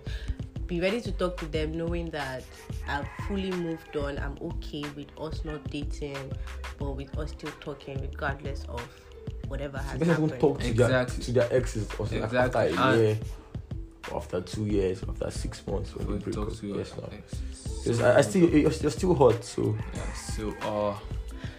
Be 0.68 0.80
ready 0.80 1.02
to 1.02 1.12
talk 1.12 1.36
to 1.38 1.46
them 1.48 1.72
knowing 1.76 2.12
that 2.12 2.44
I've 2.88 3.08
fully 3.28 3.52
moved 3.52 3.96
on. 3.98 4.20
I'm 4.20 4.38
okay 4.42 4.84
with 4.96 5.08
us 5.20 5.44
not 5.44 5.68
dating, 5.72 6.32
but 6.78 6.92
with 6.92 7.18
us 7.18 7.32
still 7.32 7.52
talking 7.60 8.00
regardless 8.02 8.66
of 8.70 8.82
whatever 9.48 9.80
has 9.80 9.94
Because 9.94 10.08
happened. 10.10 10.30
don't 10.30 10.40
talk 10.40 10.60
to 10.60 10.68
Exactly. 10.68 11.16
their 11.16 11.26
to 11.26 11.32
their 11.50 11.54
exes 11.58 11.88
or 11.98 12.06
Exactly. 12.06 12.38
after 12.38 12.60
a 12.60 12.98
year, 12.98 13.14
or 13.14 13.18
after 14.16 14.42
two 14.42 14.66
years, 14.66 15.04
after 15.08 15.30
six 15.32 15.66
months 15.68 15.96
when 15.96 16.06
Before 16.06 16.14
you 16.14 16.18
you 16.20 16.24
break 16.24 16.36
talk 16.36 16.48
up. 16.52 16.58
to 16.60 16.68
your 16.68 16.78
Yes, 16.78 16.94
now. 16.98 17.10
Because 17.84 18.02
I, 18.02 18.18
I 18.18 18.22
still 18.22 18.50
you're, 18.50 18.72
you're 18.72 18.92
still 18.92 19.16
hot, 19.16 19.44
so 19.44 19.76
Yeah, 19.96 20.14
so 20.14 20.54
uh 20.62 20.96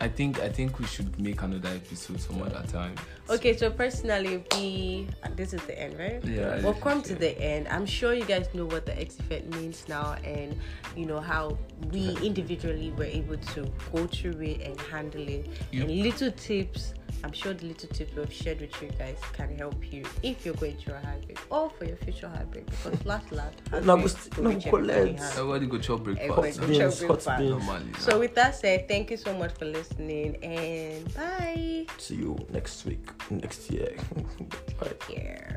I 0.02 0.08
think 0.08 0.40
I 0.40 0.48
think 0.48 0.78
we 0.78 0.86
should 0.86 1.18
make 1.20 1.42
another 1.42 1.68
episode 1.68 2.20
some 2.20 2.42
other 2.42 2.62
time. 2.68 2.94
Okay, 3.28 3.54
so 3.56 3.70
personally, 3.70 4.42
we 4.54 5.06
this 5.36 5.52
is 5.52 5.62
the 5.64 5.78
end, 5.78 5.98
right? 5.98 6.24
Yeah. 6.24 6.64
We've 6.64 6.80
come 6.80 7.02
to 7.02 7.14
the 7.14 7.38
end. 7.40 7.68
I'm 7.68 7.84
sure 7.86 8.14
you 8.14 8.24
guys 8.24 8.48
know 8.54 8.64
what 8.64 8.86
the 8.86 8.98
X 8.98 9.18
effect 9.18 9.54
means 9.54 9.84
now, 9.88 10.14
and 10.24 10.56
you 10.96 11.04
know 11.06 11.20
how 11.20 11.56
we 11.92 12.16
individually 12.22 12.92
were 12.96 13.04
able 13.04 13.36
to 13.36 13.70
go 13.92 14.06
through 14.06 14.40
it 14.40 14.62
and 14.62 14.80
handle 14.80 15.26
it. 15.26 15.46
Yep. 15.72 15.88
And 15.88 16.02
little 16.02 16.30
tips. 16.32 16.94
I'm 17.24 17.32
sure 17.32 17.52
the 17.52 17.66
little 17.66 17.88
tips 17.90 18.14
we've 18.16 18.32
shared 18.32 18.60
with 18.60 18.80
you 18.82 18.88
guys 18.98 19.18
can 19.32 19.56
help 19.58 19.92
you 19.92 20.04
if 20.22 20.44
you're 20.44 20.54
going 20.54 20.76
through 20.76 20.94
a 20.94 21.00
heartbreak 21.00 21.38
or 21.50 21.70
for 21.70 21.84
your 21.84 21.96
future 21.96 22.28
heartbreak. 22.28 22.66
Because 22.66 23.04
last 23.04 23.30
last 23.32 23.54
No, 23.72 23.96
heartbreak 23.96 24.14
but- 24.14 24.36
will 24.36 24.44
no, 24.44 24.50
reach 24.50 24.66
everybody 24.66 24.88
collect. 25.04 25.18
has. 25.20 25.38
Everybody 25.38 25.66
go 25.66 25.78
chop 25.78 26.02
breakfast. 26.04 26.60
go 26.60 26.66
Beans, 26.66 26.78
chop 27.00 27.08
hot 27.08 27.24
breakfast. 27.24 27.38
beans. 27.38 27.50
Normally. 27.66 27.92
So 27.98 28.18
with 28.18 28.34
that 28.36 28.54
said, 28.56 28.88
thank 28.88 29.10
you 29.10 29.16
so 29.16 29.34
much 29.34 29.52
for 29.58 29.66
listening 29.66 30.36
and 30.42 31.14
bye. 31.14 31.86
See 31.98 32.16
you 32.16 32.36
next 32.50 32.84
week, 32.86 33.06
next 33.30 33.70
year. 33.70 33.96
Bye. 34.80 34.92
Yeah. 35.08 35.56